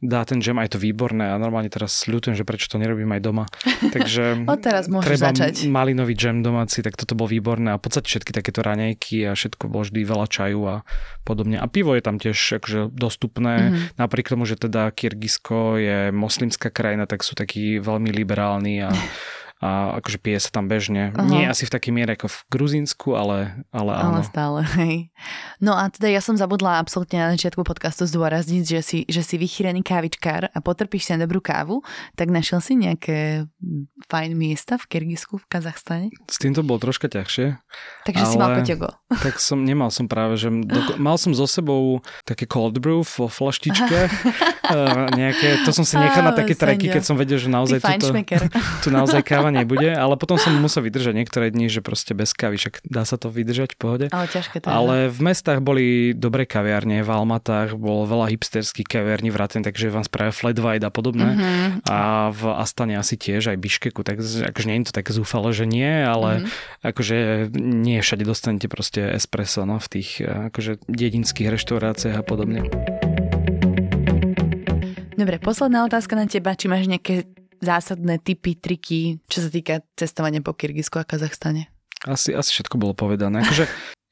[0.04, 3.08] dá ten džem a je to výborné a normálne teraz ľutujem, že prečo to nerobím
[3.16, 3.44] aj doma.
[3.96, 5.64] Takže teraz treba začať.
[5.70, 9.70] malinový džem domáci, tak toto bol výborné a v podstate všetky takéto raňajky a všetko
[9.70, 10.76] bolo vždy veľa čaju a
[11.22, 11.62] podobne.
[11.62, 13.70] A pivo je tam tiež akože dostupné.
[13.70, 14.02] Mm-hmm.
[14.02, 18.90] Napriek tomu, že teda Kyrgyzsko je moslimská krajina, tak sú takí veľmi liberálni a
[19.62, 21.14] a akože pije sa tam bežne.
[21.16, 21.24] Aha.
[21.24, 24.18] Nie asi v takej miere ako v Gruzínsku, ale, ale áno.
[24.18, 25.08] Ale stále, hej.
[25.56, 29.40] No a teda ja som zabudla absolútne na začiatku podcastu zdôrazniť, že si, že si
[29.40, 31.80] vychýrený kávičkár a potrpíš sa dobrú kávu,
[32.12, 33.48] tak našiel si nejaké
[34.12, 36.08] fajn miesta v Kyrgyzsku, v Kazachstane?
[36.28, 37.56] S týmto bolo troška ťažšie.
[38.04, 38.88] Takže ale, si mal koťogo.
[39.24, 43.30] Tak som, nemal som práve, že do, mal som so sebou také cold brew vo
[43.30, 43.98] flaštičke.
[44.10, 48.10] uh, nejaké, to som si nechal na také treky, keď som vedel, že naozaj tu,
[48.84, 52.56] tu naozaj káva nebude, ale potom som musel vydržať niektoré dni, že proste bez kávy,
[52.60, 54.06] však dá sa to vydržať v pohode.
[54.12, 59.34] Ale ťažké to Ale v mestách boli dobré kaviarne, v Almatách bolo veľa hipsterských kaviarní
[59.34, 61.28] vrátane, takže vám spravia flat white a podobné.
[61.34, 61.90] Mm-hmm.
[61.90, 65.66] A v Astane asi tiež, aj Biškeku, tak akože nie je to také zúfale, že
[65.66, 66.86] nie, ale mm-hmm.
[66.86, 67.16] akože
[67.58, 72.68] nie všade dostanete proste espresso no, v tých akože dedinských reštauráciách a podobne.
[75.14, 76.58] Dobre, posledná otázka na teba.
[76.58, 77.30] Či máš nejaké
[77.64, 81.72] zásadné typy, triky, čo sa týka cestovania po Kyrgyzsku a Kazachstane?
[82.04, 83.40] Asi, asi všetko bolo povedané.
[83.40, 83.64] Akože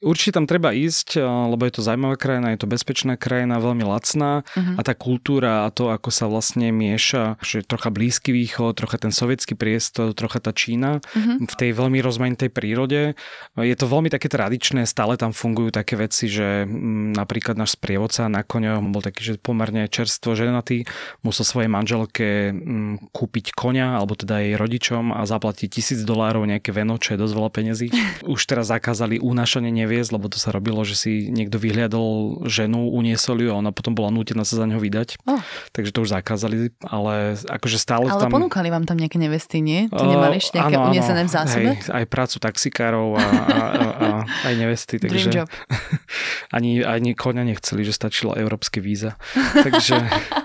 [0.03, 3.87] Určite tam treba ísť, eh, lebo je to zaujímavá krajina, je to bezpečná krajina, veľmi
[3.87, 4.75] lacná uh-huh.
[4.75, 9.15] a tá kultúra a to, ako sa vlastne mieša, že trocha Blízky východ, trocha ten
[9.15, 11.47] sovietský priestor, trocha tá Čína uh-huh.
[11.47, 13.15] v tej veľmi rozmanitej prírode.
[13.55, 17.79] Je to veľmi také tradičné, stále tam fungujú také veci, že m, mm, napríklad náš
[17.79, 20.83] sprievodca na koňo bol taký, že pomerne čerstvo ženatý,
[21.23, 26.43] musel svojej manželke m, mm, kúpiť koňa, alebo teda jej rodičom a zaplatiť tisíc dolárov
[26.43, 27.87] nejaké veno, čo je dosť veľa peniazí.
[28.33, 33.45] Už teraz zakázali unášanie previesť, lebo to sa robilo, že si niekto vyhliadol ženu, uniesol
[33.45, 35.21] ju a ona potom bola nútená sa za ňo vydať.
[35.29, 35.37] Oh.
[35.69, 38.33] Takže to už zakázali, ale akože stále ale tam...
[38.33, 39.85] Ale ponúkali vám tam nejaké nevesty, nie?
[39.93, 41.69] Ty nemali ešte nejaké áno, uniesené v zásobe?
[41.77, 44.07] Hej, aj prácu taxikárov a, a, a, a
[44.49, 44.97] aj nevesty.
[44.97, 45.47] Takže Dream job.
[46.57, 49.13] ani, ani koňa nechceli, že stačilo európske víza.
[49.53, 50.01] takže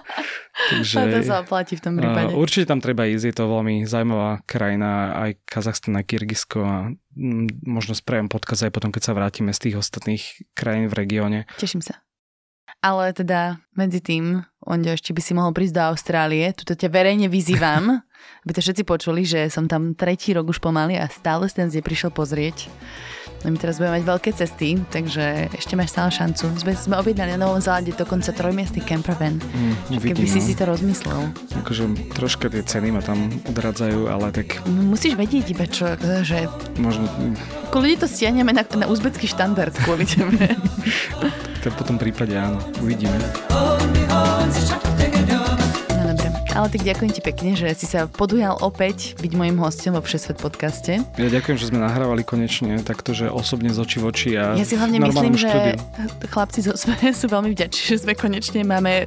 [0.58, 2.34] Takže, to sa oplatí v tom prípade.
[2.34, 7.62] Určite tam treba ísť, je to veľmi zaujímavá krajina, aj Kazachstan, aj Kyrgyzsko a mm,
[7.62, 10.22] možno spravím podkaz aj potom, keď sa vrátime z tých ostatných
[10.58, 11.38] krajín v regióne.
[11.62, 12.02] Teším sa.
[12.78, 16.46] Ale teda medzi tým, Ondio, ešte by si mohol prísť do Austrálie.
[16.54, 18.02] Tuto ťa verejne vyzývam,
[18.46, 21.70] aby to všetci počuli, že som tam tretí rok už pomaly a stále si ten
[21.70, 22.70] prišiel pozrieť.
[23.46, 26.50] No my teraz budeme mať veľké cesty, takže ešte máš stále šancu.
[26.58, 29.38] Sme, sme objednali na Novom Zélande dokonca trojmiestný campervan.
[29.38, 30.46] Mm, Keby si no.
[30.50, 31.30] si to rozmyslel.
[31.62, 31.86] Akože
[32.18, 34.58] troška tie ceny ma tam odradzajú, ale tak...
[34.66, 35.94] Musíš vedieť iba čo,
[36.26, 36.50] že...
[36.82, 37.06] Možno...
[37.70, 40.50] Kvôli to stiahneme na, na uzbecký štandard kvôli tebe.
[41.62, 43.14] to v tom prípade áno, uvidíme.
[46.56, 50.40] Ale tak ďakujem ti pekne, že si sa podujal opäť byť môjim hostom vo Všesvet
[50.40, 51.04] podcaste.
[51.20, 54.64] Ja ďakujem, že sme nahrávali konečne takto, že osobne z očí v oči a Ja
[54.64, 55.76] si hlavne myslím, štúdiu.
[55.76, 59.04] že chlapci zo SME sú veľmi vďační, že sme konečne máme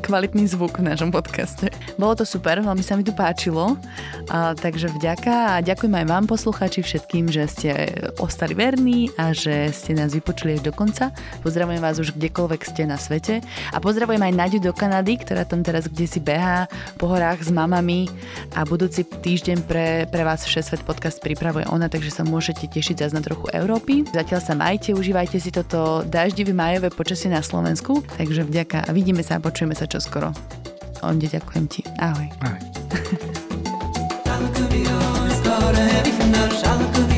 [0.00, 1.68] kvalitný zvuk v našom podcaste.
[2.00, 3.76] Bolo to super, veľmi sa mi tu páčilo.
[4.32, 7.70] A, takže vďaka a ďakujem aj vám poslucháči všetkým, že ste
[8.16, 11.12] ostali verní a že ste nás vypočuli až do konca.
[11.44, 15.60] Pozdravujem vás už kdekoľvek ste na svete a pozdravujem aj Naďu do Kanady, ktorá tam
[15.60, 16.64] teraz kde si behá
[16.96, 18.08] po horách s mamami
[18.56, 23.12] a budúci týždeň pre, pre vás Všesvet podcast pripravuje ona, takže sa môžete tešiť zase
[23.12, 24.08] na trochu Európy.
[24.08, 29.20] Zatiaľ sa majte, užívajte si toto daždivé majové počasie na Slovensku, takže vďaka a vidíme
[29.20, 30.32] sa a počujeme sa čoskoro.
[31.04, 31.84] Onde, ďakujem ti.
[32.00, 32.26] Ahoj.
[32.42, 32.62] Ahoj.